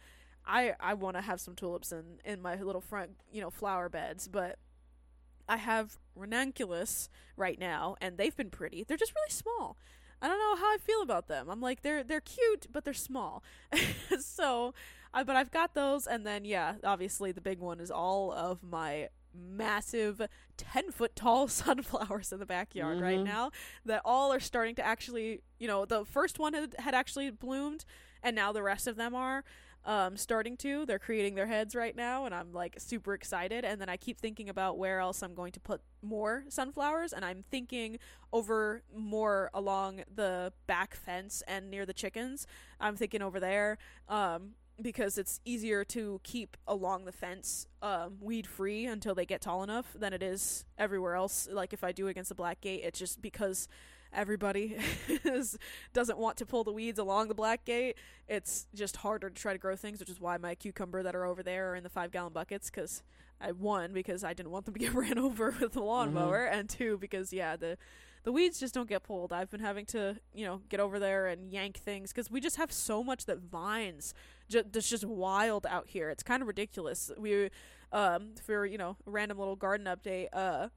I 0.47 0.75
I 0.81 0.94
want 0.94 1.16
to 1.16 1.23
have 1.23 1.40
some 1.40 1.55
tulips 1.55 1.92
in 1.92 2.18
in 2.25 2.42
my 2.42 2.57
little 2.57 2.81
front, 2.81 3.12
you 3.33 3.40
know, 3.40 3.51
flower 3.51 3.88
beds, 3.88 4.29
but 4.29 4.59
I 5.48 5.56
have 5.56 5.98
ranunculus 6.14 7.08
right 7.37 7.58
now 7.58 7.96
and 8.00 8.18
they've 8.18 8.37
been 8.37 8.50
pretty. 8.50 8.84
They're 8.84 8.96
just 8.96 9.14
really 9.14 9.30
small. 9.30 9.76
I 10.20 10.26
don't 10.28 10.38
know 10.38 10.56
how 10.56 10.72
I 10.74 10.78
feel 10.78 11.00
about 11.02 11.28
them. 11.28 11.48
I'm 11.48 11.61
like 11.61 11.82
they're 11.82 12.02
they're 12.02 12.20
cute, 12.20 12.66
but 12.72 12.84
they're 12.84 12.92
small. 12.94 13.42
so, 14.20 14.74
I 15.14 15.22
but 15.22 15.37
I've 15.37 15.50
got 15.50 15.74
those 15.74 16.06
and 16.06 16.26
then 16.26 16.44
yeah, 16.44 16.74
obviously 16.84 17.32
the 17.32 17.40
big 17.40 17.61
one 17.61 17.80
is 17.80 17.90
all 17.90 18.32
of 18.32 18.62
my 18.62 19.08
massive 19.34 20.20
10 20.56 20.90
foot 20.90 21.14
tall 21.14 21.46
sunflowers 21.62 22.32
in 22.32 22.40
the 22.40 22.46
backyard 22.46 23.00
right 23.00 23.18
Mhm. 23.20 23.24
now 23.24 23.50
that 23.84 24.02
all 24.04 24.32
are 24.32 24.40
starting 24.40 24.74
to 24.76 24.84
actually, 24.84 25.42
you 25.58 25.68
know, 25.68 25.84
the 25.84 26.04
first 26.04 26.38
one 26.38 26.54
had, 26.54 26.74
had 26.78 26.94
actually 26.94 27.30
bloomed 27.30 27.84
and 28.22 28.34
now 28.34 28.50
the 28.52 28.62
rest 28.62 28.87
of 28.88 28.96
them 28.96 29.14
are 29.14 29.44
um, 29.85 30.17
starting 30.17 30.57
to. 30.59 30.85
They're 30.87 30.99
creating 30.99 31.35
their 31.35 31.47
heads 31.47 31.75
right 31.75 31.97
now, 31.97 32.25
and 32.25 32.35
I'm 32.35 32.53
like 32.53 32.77
super 32.79 33.14
excited. 33.14 33.64
And 33.64 33.81
then 33.81 33.88
I 33.88 33.97
keep 33.97 34.19
thinking 34.19 34.49
about 34.49 34.79
where 34.79 35.01
else 35.01 35.23
I'm 35.23 35.35
going 35.35 35.53
to 35.53 35.61
put 35.61 35.81
more 36.03 36.45
sunflowers, 36.49 37.12
and 37.12 37.25
I'm 37.25 37.45
thinking 37.51 37.99
over 38.33 38.83
more 38.95 39.51
along 39.55 40.03
the 40.14 40.53
back 40.67 40.95
fence 40.95 41.43
and 41.49 41.71
near 41.71 41.87
the 41.87 41.95
chickens. 41.95 42.47
I'm 42.81 42.97
thinking 42.97 43.23
over 43.23 43.41
there. 43.41 43.79
Um, 44.09 44.55
because 44.81 45.19
it's 45.19 45.41
easier 45.45 45.85
to 45.85 46.21
keep 46.23 46.57
along 46.67 47.05
the 47.05 47.12
fence 47.12 47.67
um, 47.83 48.19
weed 48.21 48.47
free 48.47 48.87
until 48.87 49.14
they 49.14 49.27
get 49.27 49.41
tall 49.41 49.62
enough 49.62 49.87
than 49.99 50.12
it 50.12 50.23
is 50.23 50.64
everywhere 50.79 51.14
else. 51.14 51.49
Like 51.51 51.73
if 51.73 51.83
I 51.83 51.93
do 51.93 52.07
against 52.07 52.29
the 52.29 52.35
black 52.35 52.61
gate, 52.61 52.83
it's 52.85 52.99
just 52.99 53.21
because 53.21 53.69
everybody 54.12 54.77
is, 55.25 55.59
doesn't 55.92 56.18
want 56.18 56.37
to 56.38 56.47
pull 56.47 56.64
the 56.64 56.73
weeds 56.73 56.99
along 56.99 57.29
the 57.29 57.35
black 57.35 57.64
gate. 57.64 57.97
It's 58.29 58.66
just 58.75 58.97
harder 58.97 59.31
to 59.31 59.35
try 59.35 59.53
to 59.53 59.59
grow 59.59 59.77
things, 59.77 60.01
which 60.01 60.11
is 60.11 60.21
why 60.21 60.37
my 60.37 60.55
cucumber 60.55 61.03
that 61.03 61.14
are 61.14 61.25
over 61.25 61.42
there 61.42 61.73
are 61.73 61.77
in 61.77 61.83
the 61.83 61.90
five 61.90 62.11
gallon 62.11 62.33
buckets. 62.33 62.71
Because 62.71 63.03
I 63.40 63.53
one 63.53 63.92
because 63.92 64.25
I 64.25 64.35
didn't 64.35 64.51
want 64.51 64.64
them 64.64 64.75
to 64.75 64.81
get 64.81 64.94
ran 64.94 65.18
over 65.18 65.55
with 65.61 65.73
the 65.73 65.83
lawnmower, 65.83 66.44
and 66.44 66.68
two 66.68 66.99
because 66.99 67.33
yeah 67.33 67.57
the 67.57 67.79
the 68.25 68.33
weeds 68.33 68.59
just 68.61 68.75
don't 68.75 68.88
get 68.88 69.05
pulled. 69.05 69.33
I've 69.33 69.51
been 69.51 69.61
having 69.61 69.87
to, 69.87 70.16
you 70.35 70.44
know, 70.44 70.61
get 70.68 70.81
over 70.81 70.99
there 70.99 71.29
and 71.29 71.51
yank 71.51 71.77
things 71.79 72.12
because 72.12 72.31
we 72.31 72.40
just 72.40 72.57
have 72.57 72.73
so 72.73 73.03
much 73.03 73.27
that 73.27 73.38
vines. 73.38 74.12
Ju- 74.49 74.64
that's 74.71 74.88
just 74.90 75.05
wild 75.05 75.64
out 75.66 75.88
here. 75.88 76.11
It's 76.11 76.23
kind 76.23 76.42
of 76.42 76.49
ridiculous. 76.49 77.11
We, 77.16 77.51
um, 77.92 78.35
for 78.44 78.66
you 78.66 78.77
know, 78.77 78.97
a 79.07 79.11
random 79.11 79.38
little 79.38 79.57
garden 79.57 79.87
update. 79.87 80.29
Uh, 80.33 80.68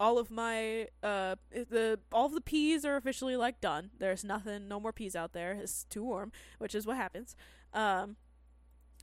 all 0.00 0.18
of 0.18 0.30
my 0.30 0.88
uh 1.02 1.34
the 1.52 1.98
all 2.12 2.26
of 2.26 2.34
the 2.34 2.40
peas 2.40 2.84
are 2.84 2.96
officially 2.96 3.36
like 3.36 3.60
done. 3.60 3.90
There's 3.98 4.24
nothing, 4.24 4.68
no 4.68 4.80
more 4.80 4.92
peas 4.92 5.16
out 5.16 5.32
there. 5.32 5.52
It's 5.52 5.84
too 5.84 6.04
warm, 6.04 6.32
which 6.58 6.74
is 6.74 6.86
what 6.86 6.96
happens. 6.96 7.36
Um, 7.72 8.16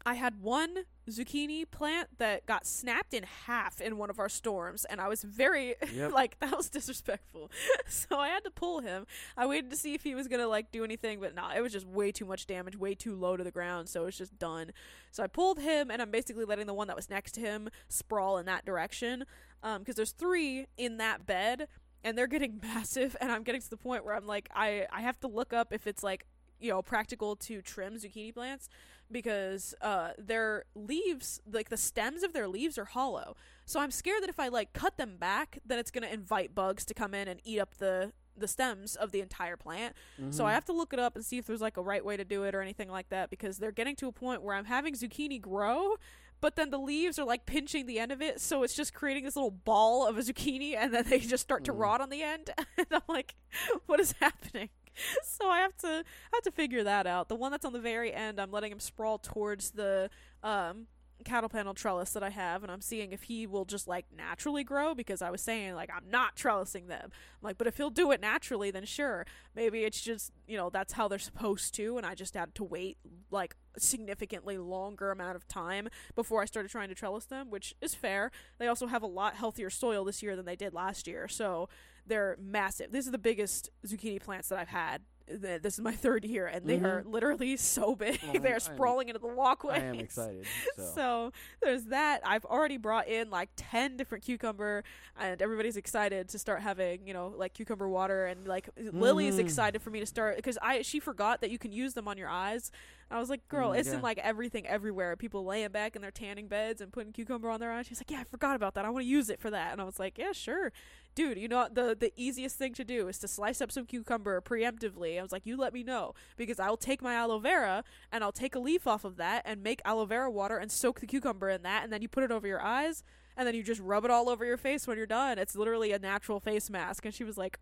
I 0.06 0.14
had 0.14 0.42
one 0.42 0.86
zucchini 1.10 1.70
plant 1.70 2.10
that 2.20 2.46
got 2.46 2.66
snapped 2.66 3.14
in 3.14 3.24
half 3.24 3.82
in 3.82 3.98
one 3.98 4.10
of 4.10 4.20
our 4.20 4.30
storms, 4.30 4.86
and 4.86 5.02
I 5.02 5.08
was 5.08 5.24
very 5.24 5.76
Yep. 5.94 6.12
like 6.14 6.40
that 6.40 6.56
was 6.56 6.70
disrespectful. 6.70 7.50
so 7.88 8.20
I 8.20 8.30
had 8.30 8.44
to 8.44 8.52
pull 8.52 8.82
him. 8.82 9.08
I 9.36 9.48
waited 9.48 9.72
to 9.72 9.76
see 9.78 9.94
if 9.96 10.04
he 10.04 10.14
was 10.14 10.28
gonna 10.28 10.48
like 10.48 10.72
do 10.72 10.84
anything, 10.84 11.20
but 11.20 11.34
no, 11.34 11.50
it 11.56 11.62
was 11.62 11.72
just 11.72 11.88
way 11.88 12.12
too 12.12 12.26
much 12.26 12.46
damage, 12.46 12.76
way 12.78 12.94
too 12.94 13.16
low 13.16 13.36
to 13.36 13.44
the 13.44 13.52
ground, 13.52 13.90
so 13.90 14.04
it 14.04 14.06
was 14.06 14.18
just 14.18 14.38
done. 14.38 14.72
So 15.12 15.24
I 15.24 15.28
pulled 15.28 15.60
him, 15.60 15.90
and 15.90 16.02
I'm 16.02 16.12
basically 16.12 16.46
letting 16.46 16.68
the 16.68 16.74
one 16.74 16.88
that 16.88 16.96
was 16.96 17.10
next 17.10 17.32
to 17.34 17.42
him 17.42 17.70
sprawl 17.90 18.38
in 18.38 18.46
that 18.46 18.66
direction, 18.66 19.26
um, 19.64 19.80
because 19.80 19.96
there's 19.96 20.12
three 20.12 20.68
in 20.78 20.98
that 20.98 21.26
bed, 21.26 21.68
and 22.04 22.16
they're 22.16 22.28
getting 22.28 22.60
massive, 22.64 23.16
and 23.20 23.32
I'm 23.32 23.44
getting 23.44 23.62
to 23.62 23.70
the 23.70 23.78
point 23.78 24.06
where 24.06 24.16
I'm 24.16 24.28
like, 24.28 24.50
I 24.54 24.86
I 24.92 25.02
have 25.02 25.20
to 25.22 25.28
look 25.28 25.52
up 25.52 25.74
if 25.74 25.88
it's 25.88 26.04
like 26.04 26.26
you 26.60 26.70
know 26.70 26.82
practical 26.82 27.36
to 27.36 27.62
trim 27.62 27.96
zucchini 27.96 28.34
plants 28.34 28.70
because 29.12 29.74
uh 29.82 30.12
their 30.18 30.66
leaves 30.76 31.42
like 31.52 31.70
the 31.70 31.78
stems 31.78 32.24
of 32.24 32.34
their 32.34 32.48
leaves 32.48 32.78
are 32.78 32.86
hollow. 32.86 33.36
So 33.66 33.80
i'm 33.80 33.92
scared 33.92 34.22
that 34.24 34.30
if 34.30 34.40
i 34.40 34.48
like 34.48 34.74
cut 34.74 34.98
them 34.98 35.18
back 35.18 35.60
then 35.66 35.80
it's 35.80 35.92
going 35.92 36.04
to 36.04 36.14
invite 36.14 36.54
bugs 36.56 36.86
to 36.86 36.94
come 36.94 37.14
in 37.14 37.28
and 37.28 37.40
eat 37.44 37.60
up 37.60 37.76
the 37.78 38.12
the 38.38 38.48
stems 38.50 38.98
of 38.98 39.12
the 39.12 39.22
entire 39.22 39.56
plant. 39.58 39.96
So 40.32 40.46
i 40.46 40.52
have 40.54 40.66
to 40.66 40.74
look 40.74 40.92
it 40.94 41.00
up 41.00 41.16
and 41.16 41.24
see 41.24 41.38
if 41.38 41.46
there's 41.48 41.62
like 41.62 41.78
a 41.78 41.82
right 41.82 42.04
way 42.04 42.18
to 42.18 42.26
do 42.26 42.44
it 42.44 42.54
or 42.56 42.62
anything 42.62 42.90
like 42.90 43.10
that 43.10 43.30
because 43.30 43.58
they're 43.58 43.72
getting 43.72 43.96
to 43.98 44.08
a 44.08 44.12
point 44.12 44.42
where 44.42 44.56
i'm 44.56 44.66
having 44.66 44.94
zucchini 44.94 45.40
grow 45.42 45.96
but 46.42 46.58
then 46.58 46.70
the 46.70 46.78
leaves 46.78 47.18
are 47.18 47.26
like 47.26 47.46
pinching 47.46 47.86
the 47.86 47.98
end 47.98 48.12
of 48.12 48.22
it. 48.22 48.42
So 48.42 48.62
it's 48.64 48.76
just 48.76 48.94
creating 48.94 49.24
this 49.24 49.38
little 49.38 49.50
ball 49.52 50.06
of 50.06 50.18
a 50.18 50.22
zucchini 50.22 50.76
and 50.76 50.94
then 50.94 51.06
they 51.08 51.20
just 51.20 51.42
start 51.42 51.64
to 51.64 51.72
Mm. 51.74 51.80
rot 51.80 52.02
on 52.02 52.10
the 52.10 52.22
end. 52.24 52.50
And 52.78 52.88
i'm 52.92 53.02
like 53.08 53.36
what 53.86 54.02
is 54.02 54.14
happening 54.20 54.70
so 55.24 55.50
I 55.50 55.60
have 55.60 55.76
to 55.78 55.88
I 55.88 56.36
have 56.36 56.44
to 56.44 56.52
figure 56.52 56.84
that 56.84 57.08
out. 57.08 57.30
The 57.30 57.36
one 57.36 57.52
that's 57.52 57.66
on 57.66 57.74
the 57.74 57.80
very 57.80 58.14
end, 58.14 58.40
I'm 58.40 58.52
letting 58.52 58.72
him 58.72 58.80
sprawl 58.80 59.18
towards 59.18 59.72
the 59.72 60.10
um 60.44 60.88
cattle 61.24 61.48
panel 61.48 61.74
trellis 61.74 62.12
that 62.12 62.24
I 62.24 62.30
have 62.30 62.62
and 62.62 62.72
I'm 62.72 62.82
seeing 62.82 63.14
if 63.14 63.24
he 63.24 63.48
will 63.48 63.64
just 63.64 63.88
like 63.88 64.06
naturally 64.16 64.64
grow 64.66 64.94
because 64.94 65.22
I 65.22 65.32
was 65.32 65.42
saying 65.42 65.74
like 65.74 65.90
I'm 65.96 66.10
not 66.10 66.36
trellising 66.36 66.88
them. 66.88 67.06
I'm 67.06 67.42
like 67.42 67.58
but 67.58 67.68
if 67.68 67.78
he'll 67.78 67.90
do 67.90 68.12
it 68.12 68.20
naturally 68.20 68.70
then 68.70 68.86
sure. 68.86 69.26
Maybe 69.56 69.84
it's 69.84 70.02
just, 70.02 70.32
you 70.46 70.58
know, 70.58 70.70
that's 70.70 70.94
how 70.94 71.08
they're 71.08 71.18
supposed 71.18 71.74
to 71.76 71.98
and 71.98 72.06
I 72.06 72.16
just 72.16 72.36
had 72.36 72.54
to 72.56 72.64
wait 72.64 72.98
like 73.32 73.56
significantly 73.78 74.58
longer 74.58 75.12
amount 75.12 75.38
of 75.38 75.48
time 75.48 75.88
before 76.16 76.42
I 76.42 76.46
started 76.46 76.70
trying 76.70 76.90
to 76.90 76.96
trellis 76.96 77.26
them, 77.26 77.50
which 77.50 77.74
is 77.82 77.96
fair. 77.96 78.30
They 78.58 78.68
also 78.68 78.88
have 78.88 79.02
a 79.02 79.08
lot 79.08 79.36
healthier 79.36 79.70
soil 79.70 80.04
this 80.04 80.22
year 80.22 80.36
than 80.36 80.46
they 80.46 80.56
did 80.56 80.74
last 80.74 81.08
year. 81.08 81.28
So 81.28 81.70
they're 82.06 82.38
massive. 82.40 82.92
This 82.92 83.06
is 83.06 83.12
the 83.12 83.18
biggest 83.18 83.70
zucchini 83.86 84.22
plants 84.22 84.50
that 84.50 84.60
I've 84.60 84.68
had. 84.70 85.02
Th- 85.28 85.60
This 85.60 85.74
is 85.74 85.82
my 85.82 85.92
third 86.06 86.24
year, 86.24 86.46
and 86.46 86.68
they 86.68 86.80
are 86.80 87.04
literally 87.04 87.58
so 87.58 87.96
big. 88.04 88.20
Well, 88.24 88.34
They're 88.42 88.52
I'm- 88.52 88.60
sprawling 88.60 89.10
into 89.10 89.20
the 89.20 89.28
walkway. 89.28 89.76
I 89.76 89.80
am 89.86 89.96
excited. 89.96 90.46
So, 90.78 90.92
So 90.94 91.32
there's 91.64 91.86
that. 91.86 92.22
I've 92.24 92.46
already 92.46 92.78
brought 92.78 93.08
in 93.08 93.32
like 93.32 93.50
10 93.56 93.98
different 93.98 94.24
cucumber 94.24 94.84
and 95.20 95.42
everybody's 95.42 95.78
excited 95.78 96.30
to 96.30 96.38
start 96.38 96.62
having, 96.62 97.08
you 97.08 97.14
know, 97.14 97.34
like 97.36 97.54
cucumber 97.56 97.90
water 97.90 98.26
and 98.28 98.48
like 98.48 98.70
Lily's 98.78 99.36
Mhm. 99.38 99.40
excited 99.40 99.82
for 99.82 99.90
me 99.90 100.00
to 100.00 100.06
start 100.06 100.36
because 100.36 100.60
I 100.62 100.84
she 100.84 101.00
forgot 101.00 101.42
that 101.42 101.50
you 101.50 101.58
can 101.58 101.72
use 101.72 101.94
them 101.96 102.08
on 102.08 102.18
your 102.20 102.30
eyes. 102.30 102.70
I 103.10 103.20
was 103.20 103.30
like, 103.30 103.48
"Girl, 103.48 103.70
Mm, 103.72 103.78
it's 103.80 103.90
yeah. 103.90 103.96
in 103.96 104.02
like 104.02 104.18
everything 104.20 104.66
everywhere. 104.68 105.16
People 105.16 105.46
laying 105.46 105.70
back 105.70 105.96
in 105.96 106.02
their 106.02 106.12
tanning 106.12 106.48
beds 106.48 106.82
and 106.82 106.92
putting 106.92 107.14
cucumber 107.14 107.50
on 107.50 107.60
their 107.60 107.72
eyes." 107.72 107.86
She's 107.88 108.00
like, 108.00 108.10
"Yeah, 108.12 108.20
I 108.22 108.24
forgot 108.26 108.56
about 108.56 108.74
that. 108.76 108.86
I 108.86 108.90
want 108.90 109.04
to 109.06 109.10
use 109.10 109.30
it 109.30 109.40
for 109.40 109.50
that." 109.52 109.72
And 109.72 109.80
I 109.82 109.86
was 109.86 110.00
like, 110.00 110.18
"Yeah, 110.18 110.32
sure." 110.34 110.72
Dude, 111.16 111.38
you 111.38 111.48
know 111.48 111.70
the 111.72 111.96
the 111.98 112.12
easiest 112.18 112.58
thing 112.58 112.74
to 112.74 112.84
do 112.84 113.08
is 113.08 113.18
to 113.20 113.28
slice 113.30 113.62
up 113.62 113.72
some 113.72 113.86
cucumber 113.86 114.42
preemptively. 114.42 115.18
I 115.18 115.22
was 115.22 115.32
like, 115.32 115.46
"You 115.46 115.56
let 115.56 115.74
me 115.74 115.82
know 115.82 116.14
because 116.36 116.60
I'll 116.60 116.76
take 116.76 117.02
my 117.02 117.14
aloe 117.14 117.40
vera 117.40 117.86
and 118.12 118.22
I'll 118.22 118.34
take 118.34 118.54
a 118.54 118.60
leaf 118.60 118.86
off 118.86 119.06
of 119.06 119.16
that 119.16 119.44
and 119.46 119.64
make 119.64 119.82
aloe 119.86 120.06
vera 120.06 120.30
water 120.30 120.58
and 120.58 120.70
soak 120.70 121.00
the 121.00 121.08
cucumber 121.08 121.50
in 121.50 121.62
that 121.64 121.86
and 121.86 121.94
then 121.94 122.02
you 122.02 122.10
put 122.10 122.24
it 122.24 122.32
over 122.32 122.46
your 122.46 122.62
eyes 122.62 123.02
and 123.38 123.48
then 123.48 123.56
you 123.56 123.64
just 123.64 123.80
rub 123.80 124.04
it 124.04 124.12
all 124.12 124.28
over 124.28 124.44
your 124.44 124.58
face 124.58 124.88
when 124.88 124.98
you're 124.98 125.06
done. 125.06 125.40
It's 125.40 125.56
literally 125.56 125.94
a 125.94 126.00
natural 126.00 126.42
face 126.42 126.70
mask." 126.70 127.06
And 127.06 127.14
she 127.14 127.24
was 127.24 127.38
like, 127.38 127.60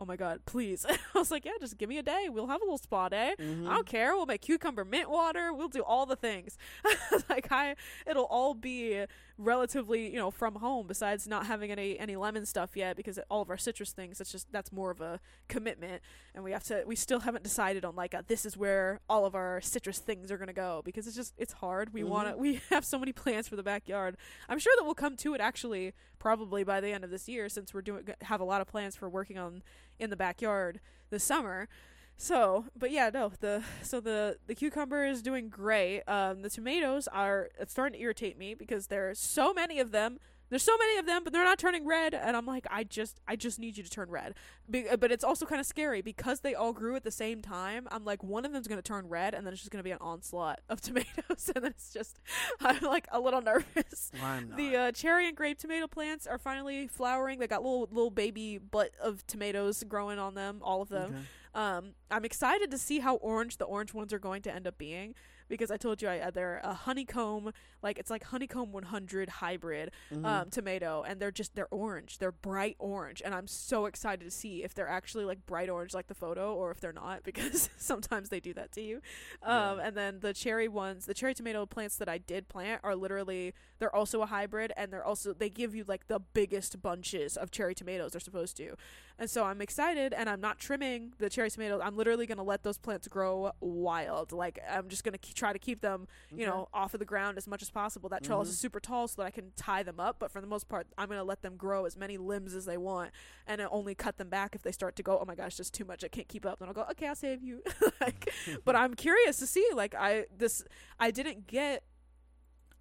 "Oh 0.00 0.04
my 0.04 0.16
god, 0.16 0.40
please." 0.46 0.84
I 1.14 1.18
was 1.18 1.30
like, 1.30 1.44
"Yeah, 1.44 1.52
just 1.60 1.78
give 1.78 1.88
me 1.88 1.98
a 1.98 2.02
day. 2.02 2.28
We'll 2.30 2.46
have 2.48 2.60
a 2.60 2.64
little 2.64 2.78
spa 2.78 3.08
day. 3.08 3.34
Mhm. 3.38 3.68
I 3.68 3.74
don't 3.74 3.86
care. 3.86 4.14
We'll 4.16 4.26
make 4.26 4.42
cucumber 4.42 4.84
mint 4.84 5.10
water. 5.10 5.52
We'll 5.52 5.68
do 5.68 5.82
all 5.82 6.06
the 6.06 6.16
things. 6.16 6.56
like 7.28 7.50
I, 7.50 7.74
it'll 8.06 8.24
all 8.24 8.54
be 8.54 9.04
relatively, 9.36 10.10
you 10.10 10.16
know, 10.18 10.30
from 10.30 10.56
home. 10.56 10.86
Besides 10.86 11.26
not 11.26 11.46
having 11.46 11.70
any 11.70 11.98
any 11.98 12.16
lemon 12.16 12.44
stuff 12.46 12.76
yet, 12.76 12.96
because 12.96 13.18
all 13.30 13.42
of 13.42 13.50
our 13.50 13.56
citrus 13.56 13.92
things, 13.92 14.18
that's 14.18 14.32
just 14.32 14.50
that's 14.52 14.72
more 14.72 14.90
of 14.90 15.00
a 15.00 15.20
commitment, 15.48 16.02
and 16.34 16.44
we 16.44 16.52
have 16.52 16.64
to. 16.64 16.82
We 16.86 16.96
still 16.96 17.20
haven't 17.20 17.44
decided 17.44 17.84
on 17.84 17.94
like 17.96 18.14
a, 18.14 18.24
this 18.26 18.44
is 18.44 18.56
where 18.56 19.00
all 19.08 19.24
of 19.26 19.34
our 19.34 19.60
citrus 19.60 19.98
things 19.98 20.30
are 20.30 20.38
gonna 20.38 20.52
go 20.52 20.82
because 20.84 21.06
it's 21.06 21.16
just 21.16 21.34
it's 21.38 21.54
hard. 21.54 21.92
We 21.92 22.04
want 22.04 22.28
to. 22.28 22.36
We 22.36 22.60
have 22.70 22.84
so 22.84 22.98
many 22.98 23.12
plans 23.12 23.48
for 23.48 23.56
the 23.56 23.62
backyard. 23.62 24.16
I'm 24.48 24.58
sure 24.58 24.72
that 24.78 24.84
we'll 24.84 24.94
come 24.94 25.16
to 25.16 25.34
it 25.34 25.40
actually 25.40 25.94
probably 26.18 26.64
by 26.64 26.80
the 26.80 26.90
end 26.92 27.04
of 27.04 27.10
this 27.10 27.28
year 27.28 27.48
since 27.48 27.72
we're 27.72 27.82
doing 27.82 28.08
have 28.22 28.40
a 28.40 28.44
lot 28.44 28.60
of 28.60 28.66
plans 28.66 28.96
for 28.96 29.08
working 29.08 29.38
on 29.38 29.62
in 29.98 30.10
the 30.10 30.16
backyard 30.16 30.80
this 31.10 31.24
summer. 31.24 31.68
So, 32.16 32.64
but 32.76 32.90
yeah, 32.90 33.10
no, 33.14 33.30
the 33.40 33.62
so 33.82 34.00
the 34.00 34.38
the 34.48 34.54
cucumber 34.54 35.04
is 35.06 35.22
doing 35.22 35.48
great. 35.48 36.02
Um, 36.08 36.42
the 36.42 36.50
tomatoes 36.50 37.06
are 37.08 37.48
it's 37.58 37.72
starting 37.72 37.98
to 37.98 38.02
irritate 38.02 38.36
me 38.36 38.54
because 38.54 38.88
there 38.88 39.08
are 39.08 39.14
so 39.14 39.54
many 39.54 39.78
of 39.78 39.92
them. 39.92 40.18
There's 40.50 40.62
so 40.62 40.76
many 40.78 40.98
of 40.98 41.06
them, 41.06 41.24
but 41.24 41.32
they're 41.32 41.44
not 41.44 41.58
turning 41.58 41.86
red, 41.86 42.14
and 42.14 42.36
I'm 42.36 42.46
like, 42.46 42.66
I 42.70 42.84
just, 42.84 43.20
I 43.28 43.36
just 43.36 43.58
need 43.58 43.76
you 43.76 43.82
to 43.82 43.90
turn 43.90 44.10
red. 44.10 44.34
Be- 44.70 44.88
uh, 44.88 44.96
but 44.96 45.12
it's 45.12 45.24
also 45.24 45.44
kind 45.46 45.60
of 45.60 45.66
scary 45.66 46.00
because 46.00 46.40
they 46.40 46.54
all 46.54 46.72
grew 46.72 46.96
at 46.96 47.04
the 47.04 47.10
same 47.10 47.42
time. 47.42 47.86
I'm 47.90 48.04
like, 48.04 48.22
one 48.24 48.44
of 48.44 48.52
them's 48.52 48.66
gonna 48.68 48.80
turn 48.82 49.08
red, 49.08 49.34
and 49.34 49.46
then 49.46 49.52
it's 49.52 49.60
just 49.62 49.70
gonna 49.70 49.82
be 49.82 49.90
an 49.90 49.98
onslaught 50.00 50.60
of 50.68 50.80
tomatoes, 50.82 51.50
and 51.54 51.64
then 51.64 51.70
it's 51.72 51.92
just, 51.92 52.18
I'm 52.60 52.80
like 52.80 53.06
a 53.12 53.20
little 53.20 53.42
nervous. 53.42 54.10
Not. 54.48 54.56
The 54.56 54.76
uh, 54.76 54.92
cherry 54.92 55.28
and 55.28 55.36
grape 55.36 55.58
tomato 55.58 55.86
plants 55.86 56.26
are 56.26 56.38
finally 56.38 56.86
flowering. 56.88 57.38
They 57.38 57.46
got 57.46 57.62
little 57.62 57.88
little 57.92 58.10
baby 58.10 58.58
butt 58.58 58.92
of 59.00 59.26
tomatoes 59.26 59.84
growing 59.86 60.18
on 60.18 60.34
them, 60.34 60.60
all 60.62 60.82
of 60.82 60.88
them. 60.88 61.10
Okay. 61.10 61.24
Um, 61.54 61.90
I'm 62.10 62.24
excited 62.24 62.70
to 62.70 62.78
see 62.78 63.00
how 63.00 63.16
orange 63.16 63.56
the 63.56 63.64
orange 63.64 63.92
ones 63.92 64.12
are 64.12 64.18
going 64.18 64.42
to 64.42 64.54
end 64.54 64.66
up 64.66 64.78
being 64.78 65.14
because 65.48 65.70
I 65.70 65.76
told 65.76 66.02
you 66.02 66.08
I 66.08 66.30
they're 66.30 66.60
a 66.62 66.74
honeycomb 66.74 67.52
like 67.82 67.98
it's 67.98 68.10
like 68.10 68.24
honeycomb 68.24 68.72
100 68.72 69.28
hybrid 69.28 69.90
Mhm. 70.12 70.24
um, 70.24 70.50
tomato 70.50 71.04
and 71.06 71.20
they're 71.20 71.30
just 71.30 71.54
they're 71.54 71.68
orange 71.70 72.18
they're 72.18 72.32
bright 72.32 72.76
orange 72.78 73.22
and 73.24 73.34
I'm 73.34 73.46
so 73.46 73.86
excited 73.86 74.24
to 74.24 74.30
see 74.30 74.62
if 74.64 74.74
they're 74.74 74.88
actually 74.88 75.24
like 75.24 75.46
bright 75.46 75.68
orange 75.68 75.94
like 75.94 76.06
the 76.08 76.14
photo 76.14 76.54
or 76.54 76.70
if 76.70 76.80
they're 76.80 76.92
not 76.92 77.22
because 77.30 77.70
sometimes 77.76 78.28
they 78.28 78.40
do 78.40 78.52
that 78.54 78.72
to 78.72 78.80
you 78.82 78.96
um, 79.42 79.78
Yeah. 79.78 79.86
and 79.86 79.96
then 79.96 80.20
the 80.20 80.32
cherry 80.34 80.68
ones 80.68 81.06
the 81.06 81.14
cherry 81.14 81.34
tomato 81.34 81.66
plants 81.66 81.96
that 81.96 82.08
I 82.08 82.18
did 82.18 82.48
plant 82.48 82.80
are 82.84 82.94
literally 82.96 83.54
they're 83.78 83.94
also 83.94 84.22
a 84.22 84.26
hybrid 84.26 84.72
and 84.76 84.92
they're 84.92 85.04
also 85.04 85.32
they 85.32 85.48
give 85.50 85.74
you 85.74 85.84
like 85.86 86.08
the 86.08 86.20
biggest 86.20 86.80
bunches 86.82 87.36
of 87.36 87.50
cherry 87.50 87.74
tomatoes 87.74 88.12
they're 88.12 88.20
supposed 88.20 88.56
to 88.58 88.76
and 89.18 89.28
so 89.28 89.44
I'm 89.44 89.60
excited 89.60 90.12
and 90.14 90.28
I'm 90.28 90.40
not 90.40 90.58
trimming 90.58 91.12
the 91.18 91.28
cherry 91.28 91.50
tomatoes. 91.50 91.80
I'm 91.82 91.96
literally 91.96 92.26
going 92.26 92.38
to 92.38 92.44
let 92.44 92.62
those 92.62 92.78
plants 92.78 93.08
grow 93.08 93.50
wild. 93.60 94.32
Like 94.32 94.58
I'm 94.70 94.88
just 94.88 95.04
going 95.04 95.16
to 95.18 95.34
try 95.34 95.52
to 95.52 95.58
keep 95.58 95.80
them, 95.80 96.06
you 96.30 96.46
Okay. 96.46 96.46
know, 96.46 96.68
off 96.72 96.94
of 96.94 97.00
the 97.00 97.06
ground 97.06 97.36
as 97.38 97.46
much 97.46 97.62
as 97.62 97.70
possible. 97.70 98.08
That 98.08 98.22
trellis 98.22 98.48
Mhm. 98.48 98.52
is 98.52 98.58
super 98.58 98.80
tall 98.80 99.08
so 99.08 99.22
that 99.22 99.26
I 99.26 99.30
can 99.30 99.52
tie 99.56 99.82
them 99.82 99.98
up, 99.98 100.16
but 100.18 100.30
for 100.30 100.40
the 100.40 100.46
most 100.46 100.68
part, 100.68 100.86
I'm 100.96 101.08
going 101.08 101.18
to 101.18 101.24
let 101.24 101.42
them 101.42 101.56
grow 101.56 101.84
as 101.84 101.96
many 101.96 102.16
limbs 102.16 102.54
as 102.54 102.64
they 102.64 102.76
want 102.76 103.10
and 103.46 103.60
I 103.60 103.64
only 103.66 103.94
cut 103.94 104.18
them 104.18 104.28
back 104.28 104.54
if 104.54 104.62
they 104.62 104.72
start 104.72 104.94
to 104.96 105.02
go, 105.02 105.18
"Oh 105.18 105.24
my 105.24 105.34
gosh, 105.34 105.56
just 105.56 105.74
too 105.74 105.84
much. 105.84 106.04
I 106.04 106.08
can't 106.08 106.28
keep 106.28 106.46
up." 106.46 106.58
Then 106.60 106.68
I'll 106.68 106.74
go, 106.74 106.86
"Okay, 106.92 107.06
I'll 107.08 107.14
save 107.16 107.42
you." 107.42 107.62
like 108.00 108.32
but 108.64 108.76
I'm 108.80 108.94
curious 108.94 109.38
to 109.38 109.46
see 109.46 109.66
like 109.74 109.94
I 109.94 110.26
this 110.36 110.62
I 111.00 111.10
didn't 111.10 111.46
get 111.46 111.82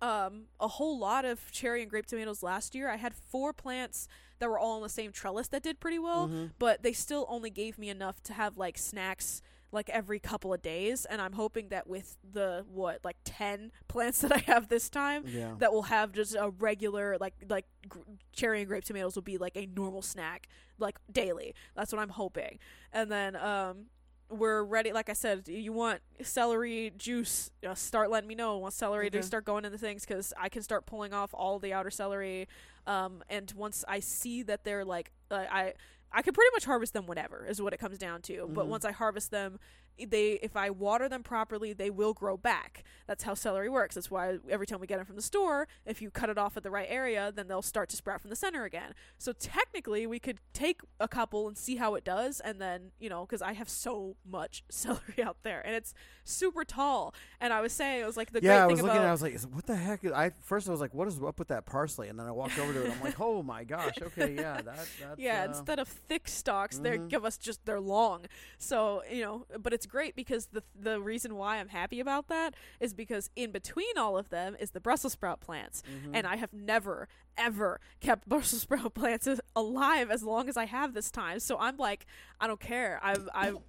um 0.02 0.44
a 0.60 0.68
whole 0.68 0.98
lot 1.00 1.26
of 1.26 1.52
cherry 1.52 1.82
and 1.82 1.90
grape 1.90 2.06
tomatoes 2.06 2.44
last 2.44 2.76
year. 2.76 2.90
I 2.90 2.98
had 2.98 3.14
four 3.16 3.54
plants 3.54 4.08
that 4.40 4.50
were 4.50 4.60
all 4.60 4.76
on 4.78 4.84
the 4.84 4.90
same 4.90 5.12
trellis 5.12 5.48
that 5.50 5.64
did 5.64 5.80
pretty 5.80 5.98
well, 6.00 6.28
Mhm. 6.28 6.52
but 6.60 6.84
they 6.84 6.94
still 6.94 7.26
only 7.28 7.50
gave 7.50 7.78
me 7.80 7.90
enough 7.90 8.22
to 8.24 8.34
have 8.34 8.58
like 8.58 8.78
snacks 8.78 9.42
like 9.72 9.90
every 9.90 10.18
couple 10.20 10.54
of 10.54 10.62
days 10.62 11.04
and 11.06 11.22
I'm 11.22 11.34
hoping 11.34 11.68
that 11.70 11.88
with 11.88 12.16
the 12.24 12.66
what 12.70 13.04
like 13.04 13.18
10 13.26 13.72
plants 13.90 14.22
that 14.22 14.32
I 14.32 14.38
have 14.40 14.70
this 14.70 14.90
time 14.90 15.24
Yeah. 15.28 15.56
that 15.58 15.74
will 15.74 15.84
have 15.84 16.14
just 16.14 16.36
a 16.36 16.50
regular 16.52 17.18
like 17.20 17.34
like 17.50 17.66
gr- 17.90 18.00
cherry 18.32 18.60
and 18.60 18.68
grape 18.68 18.86
tomatoes 18.86 19.16
will 19.16 19.24
be 19.24 19.38
like 19.38 19.58
a 19.58 19.66
normal 19.66 20.02
snack 20.02 20.48
like 20.80 21.00
daily. 21.12 21.54
That's 21.76 21.92
what 21.92 22.00
I'm 22.02 22.10
hoping. 22.10 22.60
And 22.94 23.12
then 23.12 23.36
um 23.36 23.88
we're 24.30 24.62
ready 24.64 24.92
like 24.92 25.10
I 25.10 25.14
said 25.14 25.48
you 25.48 25.72
want 25.72 26.02
celery 26.22 26.92
juice 26.98 27.50
know, 27.64 27.74
start 27.74 28.10
letting 28.10 28.28
me 28.28 28.36
know 28.36 28.58
want 28.58 28.74
celery 28.74 29.10
to 29.10 29.24
start 29.24 29.46
going 29.46 29.64
into 29.64 29.78
things 29.78 30.06
cuz 30.06 30.34
I 30.38 30.50
can 30.50 30.62
start 30.62 30.86
pulling 30.86 31.14
off 31.14 31.34
all 31.34 31.60
the 31.60 31.72
outer 31.74 31.90
celery 31.90 32.48
um 32.86 33.24
and 33.30 33.52
once 33.56 33.86
I 33.88 34.02
see 34.02 34.44
that 34.44 34.64
they're 34.66 34.84
like 34.84 35.12
uh, 35.32 35.46
I 35.50 35.74
I 36.12 36.22
can 36.22 36.34
pretty 36.34 36.52
much 36.54 36.66
harvest 36.66 36.94
them 36.94 37.06
whenever 37.08 37.46
is 37.46 37.62
what 37.62 37.74
it 37.74 37.78
comes 37.80 37.98
down 37.98 38.22
to. 38.24 38.48
But 38.54 38.66
Mhm. 38.66 38.70
once 38.70 38.86
I 38.86 38.92
harvest 38.92 39.30
them 39.32 39.60
they 40.06 40.34
if 40.44 40.56
I 40.56 40.70
water 40.70 41.08
them 41.10 41.24
properly, 41.24 41.74
they 41.74 41.90
will 41.90 42.14
grow 42.14 42.38
back. 42.38 42.84
That's 43.08 43.24
how 43.24 43.34
celery 43.34 43.70
works. 43.70 43.96
That's 43.96 44.12
why 44.12 44.38
every 44.50 44.68
time 44.68 44.80
we 44.80 44.88
get 44.88 44.98
them 44.98 45.06
from 45.06 45.16
the 45.16 45.22
store, 45.22 45.68
if 45.86 46.02
you 46.02 46.12
cut 46.12 46.30
it 46.30 46.38
off 46.38 46.58
at 46.58 46.64
the 46.64 46.72
right 46.72 46.88
area, 46.90 47.32
then 47.34 47.48
they'll 47.48 47.62
start 47.62 47.90
to 47.90 47.96
sprout 47.96 48.22
from 48.22 48.30
the 48.30 48.36
center 48.36 48.64
again. 48.66 48.94
So 49.18 49.32
technically, 49.32 50.06
we 50.06 50.20
could 50.20 50.40
take 50.54 50.82
a 51.00 51.08
couple 51.08 51.48
and 51.48 51.58
see 51.58 51.78
how 51.78 51.96
it 51.96 52.04
does, 52.04 52.40
and 52.40 52.62
then 52.62 52.92
you 53.00 53.10
know, 53.10 53.26
because 53.26 53.42
I 53.42 53.54
have 53.54 53.70
so 53.70 54.16
much 54.30 54.64
celery 54.70 55.24
out 55.24 55.38
there, 55.44 55.62
and 55.66 55.76
it's 55.76 55.94
super 56.24 56.64
tall. 56.66 57.14
And 57.40 57.54
I 57.54 57.62
was 57.62 57.72
saying, 57.74 58.02
it 58.02 58.06
was 58.06 58.18
like 58.18 58.32
the 58.34 58.42
yeah, 58.42 58.58
great 58.58 58.64
I 58.64 58.68
thing 58.68 58.70
was 58.70 58.82
looking. 58.82 58.98
about 58.98 59.04
at 59.04 59.06
it, 59.06 59.10
I 59.10 59.12
was 59.12 59.22
like, 59.22 59.40
"What 59.54 59.66
the 59.66 59.76
heck?" 59.76 60.06
I 60.06 60.32
first 60.42 60.68
I 60.68 60.72
was 60.72 60.82
like, 60.82 60.94
"What 60.94 61.08
is 61.08 61.20
up 61.22 61.40
with 61.40 61.48
that 61.48 61.66
parsley?" 61.66 62.08
And 62.10 62.20
then 62.20 62.28
I 62.28 62.32
walked 62.32 62.60
over 62.60 62.74
to 62.74 62.84
it. 62.86 62.92
I'm 62.92 63.00
like, 63.00 63.20
"Oh 63.20 63.42
my 63.42 63.64
gosh, 63.64 64.02
okay, 64.02 64.36
yeah, 64.36 64.62
that 64.66 64.92
that's 65.00 65.20
yeah, 65.20 65.44
uh, 65.44 65.46
instead 65.46 65.80
of 65.80 65.88
thick 65.88 66.28
stalks, 66.28 66.78
they 66.78 67.00
Mhm. 67.00 67.10
give 67.10 67.26
us 67.26 67.38
just 67.38 67.66
they're 67.66 67.80
long. 67.80 68.26
So 68.60 69.02
you 69.12 69.22
know, 69.24 69.46
but 69.60 69.74
it's 69.74 69.87
great 69.88 70.16
because 70.16 70.48
the 70.48 70.64
the 70.80 71.00
reason 71.00 71.36
why 71.36 71.58
I'm 71.58 71.70
happy 71.70 72.00
about 72.00 72.28
that 72.28 72.54
is 72.80 72.94
because 72.94 73.30
in 73.36 73.52
between 73.52 73.98
all 73.98 74.18
of 74.18 74.30
them 74.30 74.56
is 74.60 74.72
the 74.72 74.80
Brussels 74.80 75.14
sprout 75.14 75.40
plants, 75.40 75.84
mhm. 75.90 76.12
and 76.14 76.28
I 76.28 76.36
have 76.36 76.54
never 76.54 77.08
ever 77.38 77.80
kept 78.00 78.28
Brussels 78.30 78.62
sprout 78.62 78.94
plants 78.94 79.28
as- 79.28 79.42
alive 79.56 80.12
as 80.12 80.24
long 80.24 80.50
as 80.50 80.58
I 80.58 80.66
have 80.66 80.94
this 80.94 81.10
time. 81.12 81.40
So 81.40 81.58
I'm 81.60 81.78
like, 81.78 82.06
I 82.40 82.48
don't 82.48 82.60
care. 82.60 83.00
I've 83.04 83.28
I've. 83.34 83.58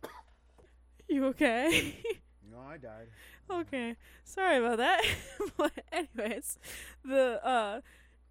You 1.11 1.25
okay? 1.29 1.97
no, 2.53 2.59
I 2.69 2.77
died. 2.77 3.09
Okay, 3.51 3.97
sorry 4.25 4.59
about 4.59 4.77
that. 4.77 5.03
but 5.57 5.73
anyways, 5.91 6.59
the 7.03 7.41
uh, 7.43 7.81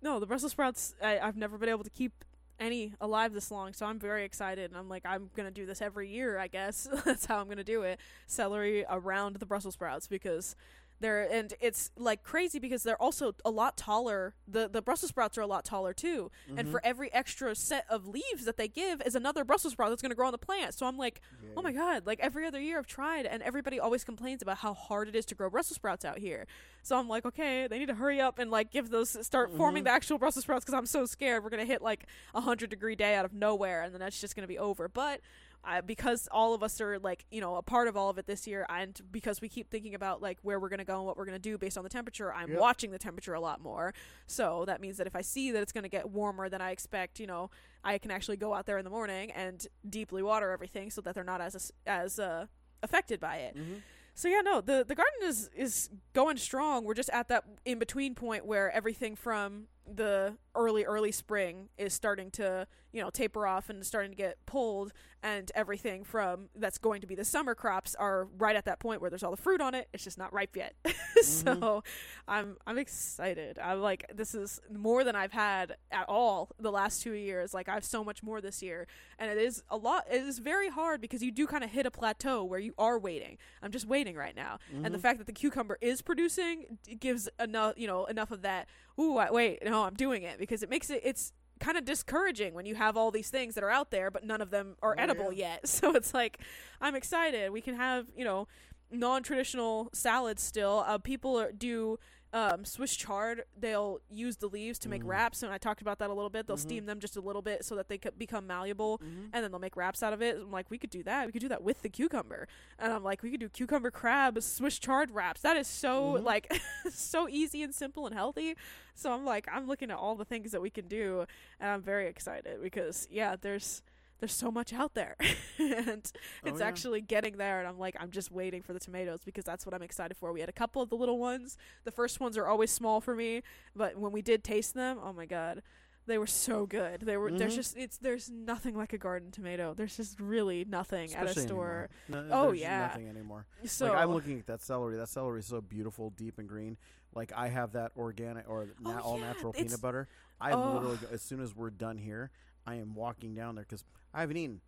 no, 0.03 0.19
the 0.19 0.27
Brussels 0.27 0.51
sprouts. 0.51 0.93
I, 1.01 1.17
I've 1.17 1.35
never 1.37 1.57
been 1.57 1.69
able 1.69 1.83
to 1.83 1.89
keep 1.89 2.23
any 2.59 2.93
alive 2.99 3.33
this 3.33 3.51
long, 3.51 3.73
so 3.73 3.85
I'm 3.85 3.99
very 3.99 4.23
excited. 4.23 4.71
And 4.71 4.77
I'm 4.77 4.89
like, 4.89 5.05
I'm 5.05 5.29
gonna 5.35 5.51
do 5.51 5.65
this 5.65 5.81
every 5.81 6.09
year. 6.09 6.37
I 6.37 6.47
guess 6.47 6.87
that's 7.05 7.25
how 7.25 7.39
I'm 7.39 7.47
gonna 7.47 7.63
do 7.63 7.81
it. 7.83 7.99
Celery 8.25 8.85
around 8.89 9.35
the 9.37 9.45
Brussels 9.45 9.75
sprouts 9.75 10.07
because 10.07 10.55
they're 10.99 11.23
and 11.31 11.53
it's 11.59 11.91
like 11.95 12.23
crazy 12.23 12.59
because 12.59 12.83
they're 12.83 13.01
also 13.01 13.33
a 13.45 13.51
lot 13.51 13.77
taller. 13.77 14.33
The 14.47 14.67
the 14.67 14.81
Brussels 14.81 15.09
sprouts 15.09 15.37
are 15.37 15.41
a 15.41 15.47
lot 15.47 15.63
taller 15.65 15.93
too. 15.93 16.31
And 16.55 16.67
Mhm. 16.67 16.71
for 16.71 16.81
every 16.85 17.11
extra 17.13 17.53
set 17.55 17.85
of 17.89 18.07
leaves 18.07 18.45
that 18.45 18.57
they 18.57 18.67
give 18.67 19.01
is 19.03 19.15
another 19.15 19.43
Brussels 19.43 19.73
sprout 19.73 19.89
that's 19.89 20.01
gonna 20.01 20.15
grow 20.15 20.27
on 20.27 20.31
the 20.31 20.37
plant. 20.37 20.73
So 20.73 20.85
I'm 20.85 20.97
like. 20.97 21.21
Oh 21.55 21.61
my 21.63 21.71
god, 21.71 22.05
like 22.05 22.19
every 22.19 22.45
other 22.45 22.59
year 22.61 22.77
I've 22.77 22.85
tried 22.85 23.25
and 23.25 23.41
everybody 23.41 23.79
always 23.79 24.03
complains 24.03 24.43
about 24.43 24.57
how 24.59 24.75
hard 24.75 25.07
it 25.07 25.15
is 25.15 25.25
to 25.27 25.35
grow 25.35 25.49
Brussels 25.49 25.75
sprouts 25.77 26.05
out 26.05 26.19
here. 26.19 26.45
So 26.83 26.95
I'm 26.97 27.07
like, 27.07 27.25
okay, 27.25 27.65
they 27.67 27.79
need 27.79 27.87
to 27.87 27.95
hurry 27.95 28.21
up 28.21 28.37
and 28.37 28.51
like 28.51 28.69
give 28.71 28.89
those 28.91 29.17
start 29.25 29.51
forming 29.57 29.81
Mhm. 29.81 29.85
the 29.85 29.91
actual 29.91 30.17
Brussels 30.19 30.43
sprouts 30.43 30.65
cuz 30.65 30.73
I'm 30.75 30.85
so 30.85 31.05
scared 31.07 31.43
we're 31.43 31.49
going 31.49 31.65
to 31.65 31.71
hit 31.71 31.81
like 31.81 32.05
a 32.35 32.41
100 32.41 32.69
degree 32.69 32.95
day 32.95 33.15
out 33.15 33.25
of 33.25 33.33
nowhere 33.33 33.81
and 33.81 33.91
then 33.93 33.99
that's 34.01 34.21
just 34.21 34.35
going 34.35 34.43
to 34.43 34.47
be 34.47 34.59
over. 34.59 34.87
But 34.87 35.21
I, 35.67 35.81
because 35.81 36.27
all 36.31 36.53
of 36.53 36.63
us 36.63 36.79
are 36.79 36.97
like 36.99 37.25
you 37.29 37.41
know 37.41 37.57
a 37.57 37.61
part 37.61 37.87
of 37.89 37.97
all 37.97 38.09
of 38.09 38.17
it 38.17 38.25
this 38.25 38.47
year 38.47 38.65
and 38.69 38.99
because 39.11 39.41
we 39.41 39.49
keep 39.49 39.69
thinking 39.69 39.93
about 39.95 40.21
like 40.21 40.39
where 40.41 40.59
we're 40.59 40.69
going 40.69 40.79
to 40.79 40.85
go 40.85 40.95
and 40.97 41.05
what 41.05 41.17
we're 41.17 41.25
going 41.25 41.35
to 41.35 41.39
do 41.39 41.57
based 41.57 41.77
on 41.77 41.83
the 41.83 41.89
temperature 41.89 42.33
i'm 42.33 42.49
Yep. 42.51 42.59
watching 42.59 42.91
the 42.91 42.97
temperature 42.97 43.33
a 43.33 43.39
lot 43.41 43.59
more 43.61 43.93
so 44.25 44.63
that 44.65 44.79
means 44.79 44.95
that 44.97 45.07
if 45.07 45.15
i 45.15 45.21
see 45.21 45.51
that 45.51 45.61
it's 45.61 45.73
going 45.73 45.83
to 45.83 45.89
get 45.89 46.09
warmer 46.09 46.47
than 46.49 46.61
i 46.61 46.71
expect 46.71 47.19
you 47.19 47.27
know 47.27 47.49
i 47.83 47.97
can 47.97 48.11
actually 48.11 48.37
go 48.37 48.53
out 48.53 48.65
there 48.65 48.77
in 48.77 48.85
the 48.85 48.89
morning 48.89 49.29
and 49.31 49.67
deeply 49.89 50.23
water 50.23 50.51
everything 50.51 50.89
so 50.89 51.01
that 51.01 51.13
they're 51.13 51.23
not 51.23 51.41
as 51.41 51.71
as 51.85 52.17
uh, 52.17 52.45
affected 52.81 53.19
by 53.19 53.35
it 53.37 53.55
Mhm. 53.55 53.81
so 54.15 54.27
yeah, 54.29 54.41
no, 54.41 54.61
the 54.61 54.83
the 54.87 54.95
garden 54.95 55.19
is 55.23 55.49
is 55.55 55.89
going 56.13 56.37
strong. 56.37 56.85
We're 56.85 56.95
just 56.95 57.11
at 57.11 57.27
that 57.27 57.43
in 57.65 57.77
between 57.77 58.15
point 58.15 58.45
where 58.47 58.71
everything 58.71 59.15
from 59.15 59.67
the 59.85 60.37
early 60.55 60.83
early 60.85 61.11
spring 61.11 61.69
is 61.77 61.93
starting 61.93 62.31
to 62.31 62.65
you 62.97 63.03
know 63.03 63.11
taper 63.11 63.45
off 63.45 63.69
and 63.69 63.85
starting 63.85 64.09
to 64.09 64.17
get 64.17 64.43
pulled, 64.47 64.91
and 65.21 65.51
everything 65.53 66.03
from 66.03 66.49
that's 66.55 66.79
going 66.79 66.99
to 67.01 67.05
be 67.07 67.13
the 67.13 67.23
summer 67.23 67.53
crops 67.53 67.93
are 67.93 68.27
right 68.39 68.55
at 68.55 68.65
that 68.65 68.79
point 68.79 69.01
where 69.01 69.11
there's 69.11 69.21
all 69.21 69.29
the 69.29 69.37
fruit 69.37 69.61
on 69.61 69.75
it. 69.75 69.87
It's 69.93 70.03
just 70.03 70.17
not 70.17 70.33
ripe 70.33 70.55
yet. 70.55 70.73
so 71.21 71.83
I'm 72.27 72.57
I'm 72.65 72.79
excited. 72.79 73.59
I'm 73.59 73.81
like 73.81 74.05
this 74.13 74.33
is 74.33 74.59
more 74.75 75.03
than 75.03 75.15
I've 75.15 75.31
had 75.31 75.75
at 75.91 76.05
all 76.09 76.49
the 76.59 76.71
last 76.71 77.03
two 77.03 77.13
years. 77.13 77.53
Like 77.53 77.69
I 77.69 77.75
have 77.75 77.85
so 77.85 78.03
much 78.03 78.23
more 78.23 78.41
this 78.41 78.63
year, 78.63 78.87
and 79.19 79.29
it 79.29 79.37
is 79.37 79.61
a 79.69 79.77
lot. 79.77 80.05
It 80.11 80.23
is 80.23 80.39
very 80.39 80.69
hard 80.69 80.99
because 80.99 81.21
you 81.21 81.31
do 81.31 81.45
kind 81.45 81.63
of 81.63 81.69
hit 81.69 81.85
a 81.85 81.91
plateau 81.91 82.43
where 82.43 82.59
you 82.59 82.73
are 82.79 82.97
waiting. 82.97 83.37
I'm 83.61 83.71
just 83.71 83.85
waiting 83.87 84.15
right 84.15 84.35
now, 84.35 84.57
and 84.83 84.91
the 84.91 84.97
Mhm. 84.97 85.01
fact 85.01 85.17
that 85.19 85.27
the 85.27 85.33
cucumber 85.33 85.77
is 85.81 86.01
producing 86.01 86.79
gives 86.99 87.29
enough, 87.39 87.75
you 87.77 87.85
know, 87.85 88.05
enough 88.05 88.31
of 88.31 88.41
that. 88.41 88.67
Ooh, 88.99 89.17
I, 89.17 89.29
wait, 89.29 89.63
no, 89.63 89.83
I'm 89.83 89.93
doing 89.93 90.23
it 90.23 90.39
because 90.39 90.63
it 90.63 90.69
makes 90.71 90.89
it. 90.89 91.01
It's 91.03 91.31
kind 91.59 91.77
of 91.77 91.85
discouraging 91.85 92.53
when 92.53 92.65
you 92.65 92.75
have 92.75 92.95
all 92.97 93.11
these 93.11 93.29
things 93.29 93.55
that 93.55 93.63
are 93.63 93.69
out 93.69 93.91
there, 93.91 94.09
but 94.11 94.23
none 94.23 94.41
of 94.41 94.49
them 94.49 94.75
are 94.81 94.95
Oh, 94.97 95.01
edible 95.01 95.31
yeah. 95.33 95.53
yet. 95.53 95.67
So 95.67 95.93
it's 95.95 96.13
like 96.13 96.39
I'm 96.81 96.95
excited. 96.95 97.51
We 97.51 97.61
can 97.61 97.75
have, 97.75 98.07
you 98.15 98.23
know, 98.25 98.47
non-traditional 98.91 99.89
salads 99.93 100.41
still. 100.43 100.83
Uh, 100.87 100.97
people 100.97 101.39
are, 101.39 101.51
do 101.51 101.99
um, 102.37 102.63
Swiss 102.65 102.95
chard. 102.95 103.43
They'll 103.59 103.99
use 104.09 104.37
the 104.37 104.47
leaves 104.47 104.77
to 104.79 104.89
make 104.89 105.03
Mm. 105.03 105.07
wraps, 105.07 105.41
and 105.43 105.51
I 105.51 105.57
talked 105.57 105.81
about 105.81 105.97
that 105.99 106.09
a 106.09 106.13
little 106.13 106.29
bit. 106.29 106.45
They'll 106.45 106.55
Mhm. 106.57 106.59
steam 106.69 106.85
them 106.85 106.99
just 106.99 107.15
a 107.17 107.21
little 107.21 107.41
bit 107.41 107.65
so 107.65 107.75
that 107.75 107.87
they 107.87 107.97
could 107.97 108.17
become 108.19 108.45
malleable 108.45 108.99
Mhm. 108.99 109.29
and 109.33 109.43
then 109.43 109.51
they'll 109.51 109.59
make 109.59 109.75
wraps 109.75 110.03
out 110.03 110.13
of 110.13 110.21
it. 110.21 110.35
I'm 110.37 110.51
like, 110.51 110.69
we 110.69 110.77
could 110.77 110.89
do 110.89 111.01
that. 111.03 111.25
We 111.25 111.31
could 111.31 111.41
do 111.41 111.47
that 111.47 111.63
with 111.63 111.81
the 111.81 111.89
cucumber. 111.89 112.47
And 112.77 112.93
I'm 112.93 113.03
like, 113.03 113.23
we 113.23 113.31
could 113.31 113.39
do 113.39 113.49
cucumber 113.49 113.89
crab 113.91 114.41
Swiss 114.43 114.77
chard 114.77 115.11
wraps. 115.11 115.41
That 115.41 115.57
is 115.57 115.67
so 115.67 116.13
Mhm. 116.13 116.23
like 116.23 116.47
so 116.91 117.27
easy 117.27 117.63
and 117.63 117.73
simple 117.73 118.05
and 118.05 118.13
healthy. 118.13 118.55
So 118.93 119.11
I'm 119.13 119.25
like, 119.25 119.47
I'm 119.51 119.67
looking 119.67 119.89
at 119.91 119.97
all 119.97 120.15
the 120.15 120.25
things 120.25 120.51
that 120.51 120.61
we 120.61 120.69
can 120.69 120.87
do, 120.87 121.25
and 121.59 121.71
I'm 121.71 121.81
very 121.81 122.07
excited 122.07 122.61
because 122.61 123.07
yeah, 123.09 123.35
there's 123.35 123.81
there's 124.19 124.33
so 124.33 124.51
much 124.51 124.73
out 124.73 124.93
there, 124.93 125.15
and 125.59 126.11
Oh, 126.43 126.47
it's 126.49 126.59
yeah. 126.59 126.65
actually 126.67 127.01
getting 127.01 127.37
there. 127.37 127.59
And 127.59 127.67
I'm 127.67 127.77
like, 127.79 127.95
I'm 127.99 128.11
just 128.11 128.31
waiting 128.31 128.61
for 128.61 128.73
the 128.73 128.79
tomatoes 128.79 129.21
because 129.23 129.43
that's 129.45 129.65
what 129.65 129.73
I'm 129.75 129.83
excited 129.83 130.17
for. 130.17 130.31
We 130.33 130.39
had 130.39 130.49
a 130.49 130.53
couple 130.53 130.81
of 130.81 130.89
the 130.89 130.95
little 130.95 131.17
ones. 131.19 131.57
The 131.83 131.91
first 131.91 132.19
ones 132.19 132.37
are 132.37 132.47
always 132.47 132.71
small 132.71 133.01
for 133.01 133.15
me, 133.15 133.41
but 133.75 133.97
when 133.97 134.11
we 134.11 134.21
did 134.21 134.43
taste 134.43 134.73
them, 134.73 134.97
oh 135.03 135.13
my 135.13 135.25
god. 135.25 135.61
They 136.07 136.17
were 136.17 136.25
so 136.25 136.65
good. 136.65 137.01
They 137.01 137.17
were. 137.17 137.29
There's 137.33 137.51
Mhm. 137.51 137.57
just 137.57 137.75
it's. 137.77 137.97
There's 137.97 138.29
nothing 138.29 138.77
like 138.77 138.93
a 138.93 138.97
garden 138.97 139.29
tomato. 139.29 139.73
There's 139.73 139.97
just 139.97 140.17
really 140.21 140.63
nothing 140.63 141.13
at 141.13 141.25
a 141.27 141.37
store. 141.37 141.89
No, 142.07 142.25
Oh, 142.31 142.51
yeah. 142.53 142.87
nothing 142.87 143.09
anymore. 143.09 143.45
So 143.65 143.87
like 143.87 143.97
I'm 143.97 144.11
looking 144.13 144.39
at 144.39 144.47
that 144.47 144.61
celery. 144.61 144.95
That 144.95 145.09
celery 145.09 145.39
is 145.41 145.47
so 145.47 145.59
beautiful, 145.59 146.11
deep 146.11 146.39
and 146.39 146.47
green. 146.47 146.77
Like 147.13 147.33
I 147.35 147.49
have 147.49 147.73
that 147.73 147.91
organic 147.97 148.49
or 148.49 148.67
na- 148.79 148.99
Oh, 148.99 149.03
all 149.03 149.19
yeah, 149.19 149.25
natural 149.25 149.51
peanut 149.51 149.81
butter. 149.81 150.07
I 150.39 150.53
Oh. 150.53 150.75
literally, 150.75 150.97
as 151.11 151.21
soon 151.21 151.41
as 151.41 151.53
we're 151.53 151.71
done 151.71 151.97
here, 151.97 152.31
I 152.67 152.75
am 152.75 152.93
walking 152.93 153.33
down 153.33 153.55
there 153.55 153.63
because 153.63 153.83
I 154.13 154.19
haven't 154.21 154.37
eaten. 154.37 154.61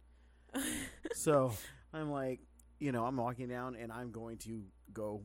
so 1.14 1.52
I'm 1.94 2.10
like, 2.10 2.40
you 2.80 2.92
know, 2.94 3.06
I'm 3.06 3.18
walking 3.18 3.50
down 3.50 3.76
and 3.76 3.92
I'm 3.92 4.12
going 4.12 4.38
to 4.40 4.62
go 4.94 5.22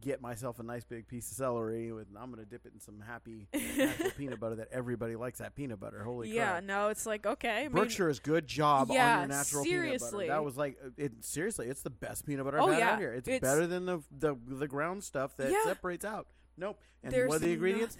get 0.00 0.20
myself 0.22 0.58
a 0.58 0.62
nice 0.62 0.84
big 0.84 1.06
piece 1.06 1.30
of 1.30 1.36
celery 1.36 1.92
with. 1.92 2.06
I'm 2.18 2.32
going 2.32 2.42
to 2.42 2.50
dip 2.50 2.64
it 2.64 2.72
in 2.72 2.80
some 2.80 2.98
happy 3.06 3.46
natural 3.76 4.10
peanut 4.16 4.40
butter 4.40 4.56
that 4.56 4.68
everybody 4.72 5.14
likes. 5.16 5.38
That 5.40 5.54
peanut 5.54 5.78
butter. 5.78 6.02
Holy 6.02 6.30
yeah, 6.30 6.52
crap! 6.52 6.64
no, 6.64 6.88
it's 6.88 7.04
like 7.04 7.26
okay. 7.26 7.58
I 7.60 7.62
mean, 7.64 7.72
Berkshire's 7.72 8.20
good 8.20 8.46
job 8.46 8.90
on 8.90 8.96
your 8.96 9.26
natural 9.26 9.64
seriously. 9.64 10.08
peanut 10.08 10.12
butter. 10.12 10.26
That 10.28 10.44
was 10.44 10.56
like 10.56 10.78
it. 10.96 11.12
Seriously, 11.24 11.68
it's 11.68 11.82
the 11.82 11.90
best 11.90 12.24
peanut 12.26 12.46
butter 12.46 12.58
Oh, 12.58 12.68
I've 12.68 12.72
had 12.72 12.78
yeah, 12.78 12.92
out 12.92 12.98
here. 12.98 13.12
It's, 13.12 13.28
it's- 13.28 13.42
better 13.42 13.66
than 13.66 13.84
the, 13.84 14.00
the 14.18 14.34
the 14.46 14.66
ground 14.66 15.04
stuff 15.04 15.36
that 15.36 15.50
Yeah. 15.52 15.62
separates 15.64 16.06
out. 16.06 16.26
Nope. 16.56 16.80
And 17.02 17.12
there's 17.12 17.28
what 17.28 17.36
are 17.36 17.40
the 17.40 17.52
ingredients? 17.52 17.98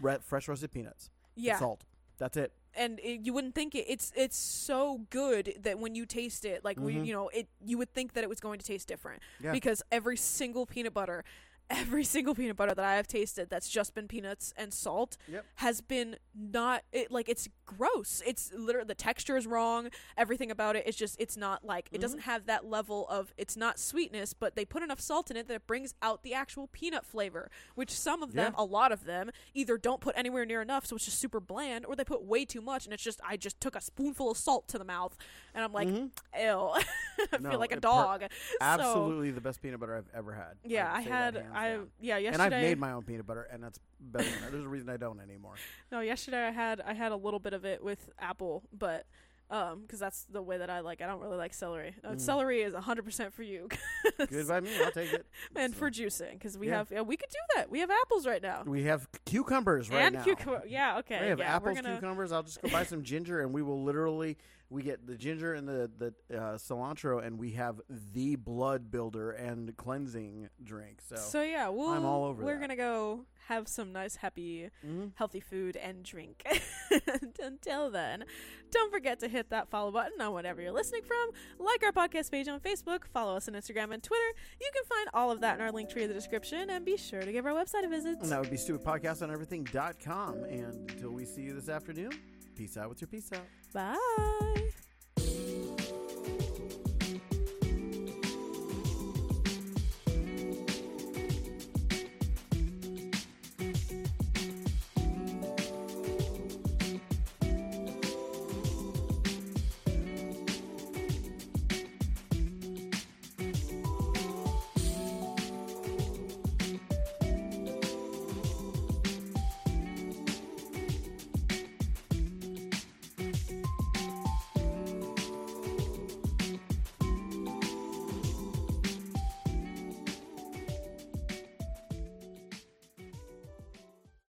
Re- 0.00 0.18
fresh 0.22 0.46
roasted 0.46 0.70
peanuts, 0.70 1.10
Yeah, 1.34 1.58
salt. 1.58 1.82
That's 2.18 2.36
it. 2.36 2.52
And 2.74 2.98
it, 3.00 3.20
you 3.24 3.32
wouldn't 3.32 3.54
think 3.54 3.74
it. 3.74 3.84
It's 3.88 4.12
it's 4.16 4.36
so 4.36 5.02
good 5.10 5.54
that 5.62 5.78
when 5.78 5.94
you 5.94 6.06
taste 6.06 6.44
it, 6.44 6.64
like 6.64 6.78
we, 6.78 6.94
Mhm. 6.94 7.06
you 7.06 7.12
know, 7.12 7.28
it 7.28 7.48
you 7.64 7.78
would 7.78 7.92
think 7.92 8.12
that 8.14 8.22
it 8.24 8.30
was 8.30 8.40
going 8.40 8.58
to 8.58 8.66
taste 8.66 8.88
different 8.88 9.22
Yeah. 9.42 9.52
because 9.52 9.82
every 9.90 10.16
single 10.16 10.66
peanut 10.66 10.94
butter, 10.94 11.24
every 11.70 12.02
single 12.04 12.34
peanut 12.34 12.56
butter 12.56 12.74
that 12.74 12.84
I 12.84 12.96
have 12.96 13.06
tasted 13.06 13.48
that's 13.48 13.68
just 13.68 13.94
been 13.94 14.08
peanuts 14.08 14.52
and 14.56 14.74
salt 14.74 15.16
Yep. 15.28 15.44
has 15.56 15.80
been 15.80 16.16
not 16.34 16.82
it 16.92 17.10
like 17.12 17.28
it's 17.28 17.48
gross. 17.64 18.22
It's 18.26 18.52
literally 18.52 18.86
the 18.88 18.94
texture 18.96 19.36
is 19.36 19.46
wrong. 19.46 19.88
Everything 20.16 20.50
about 20.50 20.74
it 20.76 20.86
is 20.88 20.96
just 20.96 21.16
it's 21.20 21.36
not 21.36 21.64
like 21.64 21.88
it 21.92 22.00
doesn't 22.00 22.20
have 22.20 22.46
that 22.46 22.66
level 22.66 23.06
of 23.08 23.32
it's 23.38 23.56
not 23.56 23.78
sweetness, 23.78 24.34
but 24.34 24.56
they 24.56 24.64
put 24.64 24.82
enough 24.82 25.00
salt 25.00 25.30
in 25.30 25.36
it 25.36 25.46
that 25.48 25.54
it 25.54 25.66
brings 25.68 25.94
out 26.02 26.22
the 26.24 26.34
actual 26.34 26.66
peanut 26.66 27.06
flavor, 27.06 27.48
which 27.76 27.90
some 27.92 28.22
of 28.22 28.32
them, 28.32 28.52
Yeah. 28.56 28.62
a 28.62 28.64
lot 28.64 28.90
of 28.90 29.04
them, 29.04 29.30
either 29.54 29.78
don't 29.78 30.00
put 30.00 30.16
anywhere 30.18 30.44
near 30.44 30.60
enough, 30.62 30.84
so 30.86 30.96
it's 30.96 31.04
just 31.04 31.20
super 31.20 31.38
bland, 31.40 31.86
or 31.86 31.94
they 31.94 32.04
put 32.04 32.24
way 32.24 32.44
too 32.44 32.60
much 32.60 32.84
and 32.84 32.92
it's 32.92 33.02
just 33.02 33.20
I 33.24 33.36
just 33.36 33.60
took 33.60 33.76
a 33.76 33.80
spoonful 33.80 34.30
of 34.32 34.36
salt 34.36 34.66
to 34.68 34.78
the 34.78 34.84
mouth 34.84 35.16
and 35.54 35.62
I'm 35.64 35.72
like, 35.72 35.88
Mhm. 35.88 36.10
ew. 36.36 36.82
I 37.32 37.36
No, 37.38 37.50
feel 37.50 37.58
like 37.60 37.70
a 37.70 37.74
it 37.74 37.82
per- 37.82 37.88
dog. 37.88 38.22
So, 38.22 38.56
Absolutely 38.60 39.30
the 39.30 39.40
best 39.40 39.62
peanut 39.62 39.78
butter 39.78 39.96
I've 39.96 40.08
ever 40.14 40.32
had. 40.32 40.56
yeah, 40.64 40.90
would 40.90 40.98
I 40.98 41.00
had 41.02 41.34
I 41.60 41.68
down. 41.70 41.86
yeah, 42.00 42.16
yesterday. 42.18 42.44
and 42.44 42.54
I've 42.54 42.62
made 42.62 42.78
my 42.78 42.92
own 42.92 43.02
peanut 43.02 43.26
butter, 43.26 43.46
and 43.52 43.62
that's 43.62 43.78
better. 44.00 44.24
Than 44.28 44.40
that. 44.42 44.52
There's 44.52 44.64
a 44.64 44.68
reason 44.68 44.88
I 44.88 44.96
don't 44.96 45.20
anymore. 45.20 45.54
No, 45.92 46.00
yesterday 46.00 46.46
I 46.46 46.50
had 46.50 46.80
I 46.80 46.94
had 46.94 47.12
a 47.12 47.16
little 47.16 47.40
bit 47.40 47.52
of 47.52 47.64
it 47.64 47.82
with 47.82 48.08
apple, 48.18 48.62
but 48.72 49.06
um, 49.50 49.80
because 49.82 49.98
that's 49.98 50.26
the 50.30 50.40
way 50.40 50.58
that 50.58 50.70
I 50.70 50.78
like. 50.78 51.02
I 51.02 51.06
don't 51.06 51.20
really 51.20 51.36
like 51.36 51.52
celery. 51.54 51.96
Uh, 52.04 52.10
Mm. 52.10 52.20
Celery 52.20 52.62
is 52.62 52.72
hundred 52.74 53.02
percent 53.04 53.34
for 53.34 53.42
you, 53.42 53.68
Good 54.28 54.46
by 54.46 54.60
me. 54.60 54.70
I'll 54.84 54.92
take 54.92 55.12
it. 55.12 55.26
and 55.56 55.72
So, 55.72 55.78
for 55.80 55.90
juicing 55.90 56.34
because 56.34 56.56
we 56.56 56.68
Yeah. 56.68 56.78
have 56.78 56.90
yeah, 56.92 57.00
we 57.00 57.16
could 57.16 57.30
do 57.30 57.38
that. 57.56 57.68
We 57.68 57.80
have 57.80 57.90
apples 57.90 58.26
right 58.28 58.40
now, 58.42 58.62
we 58.64 58.84
have 58.84 59.08
cucumbers 59.24 59.90
right 59.90 60.02
and 60.02 60.14
now. 60.14 60.22
cucumber. 60.22 60.62
Yeah, 60.68 60.98
okay. 60.98 61.20
We 61.20 61.26
have 61.28 61.38
yeah, 61.40 61.56
apples, 61.56 61.74
gonna. 61.80 61.94
cucumbers. 61.94 62.30
I'll 62.30 62.44
just 62.44 62.62
go 62.62 62.68
buy 62.70 62.84
some 62.84 63.02
ginger, 63.02 63.40
and 63.40 63.52
we 63.52 63.62
will 63.62 63.82
literally 63.82 64.36
we 64.70 64.82
get 64.82 65.06
the 65.06 65.16
ginger 65.16 65.52
and 65.54 65.68
the 65.68 65.90
the 65.98 66.14
uh, 66.38 66.56
cilantro, 66.56 67.24
and 67.24 67.38
we 67.38 67.50
have 67.52 67.80
the 68.12 68.36
blood 68.36 68.90
builder 68.90 69.32
and 69.32 69.76
cleansing 69.76 70.48
drink. 70.62 71.00
So, 71.08 71.16
So 71.16 71.42
yeah, 71.42 71.68
we'll, 71.68 71.90
I'm 71.90 72.04
all 72.04 72.24
over 72.24 72.44
We're 72.44 72.54
that. 72.54 72.60
gonna 72.60 72.76
go 72.76 73.24
have 73.48 73.66
some 73.66 73.92
nice, 73.92 74.14
happy, 74.16 74.70
Mhm. 74.86 75.10
healthy 75.16 75.40
food 75.40 75.76
and 75.76 76.04
drink. 76.04 76.44
Until 77.42 77.90
then, 77.90 78.24
don't 78.70 78.92
forget 78.92 79.18
to 79.20 79.28
hit 79.28 79.50
that 79.50 79.68
follow 79.68 79.90
button 79.90 80.20
on 80.20 80.32
whatever 80.32 80.62
you're 80.62 80.70
listening 80.70 81.02
from. 81.02 81.30
Like 81.58 81.82
our 81.82 81.90
podcast 81.90 82.30
page 82.30 82.46
on 82.46 82.60
Facebook. 82.60 83.06
Follow 83.12 83.36
us 83.36 83.48
on 83.48 83.54
Instagram 83.54 83.92
and 83.92 84.00
Twitter. 84.02 84.32
You 84.60 84.70
can 84.72 84.84
find 84.84 85.08
all 85.14 85.32
of 85.32 85.40
that 85.40 85.56
in 85.56 85.60
our 85.62 85.72
link 85.72 85.90
tree 85.90 86.02
in 86.04 86.08
the 86.08 86.14
description. 86.14 86.70
And 86.70 86.84
be 86.84 86.96
sure 86.96 87.22
to 87.22 87.32
give 87.32 87.44
our 87.44 87.52
website 87.52 87.84
a 87.84 87.88
visit. 87.88 88.18
and 88.20 88.30
that 88.30 88.40
would 88.40 88.50
be 88.50 88.56
stupidpodcastoneverything.com. 88.56 90.44
And 90.44 90.90
until 90.90 91.10
we 91.10 91.24
see 91.24 91.42
you 91.42 91.54
this 91.54 91.68
afternoon, 91.68 92.12
peace 92.60 92.76
out 92.76 92.90
with 92.90 93.00
your 93.00 93.08
peace 93.08 93.30
out. 93.32 93.46
Bye. 93.72 95.59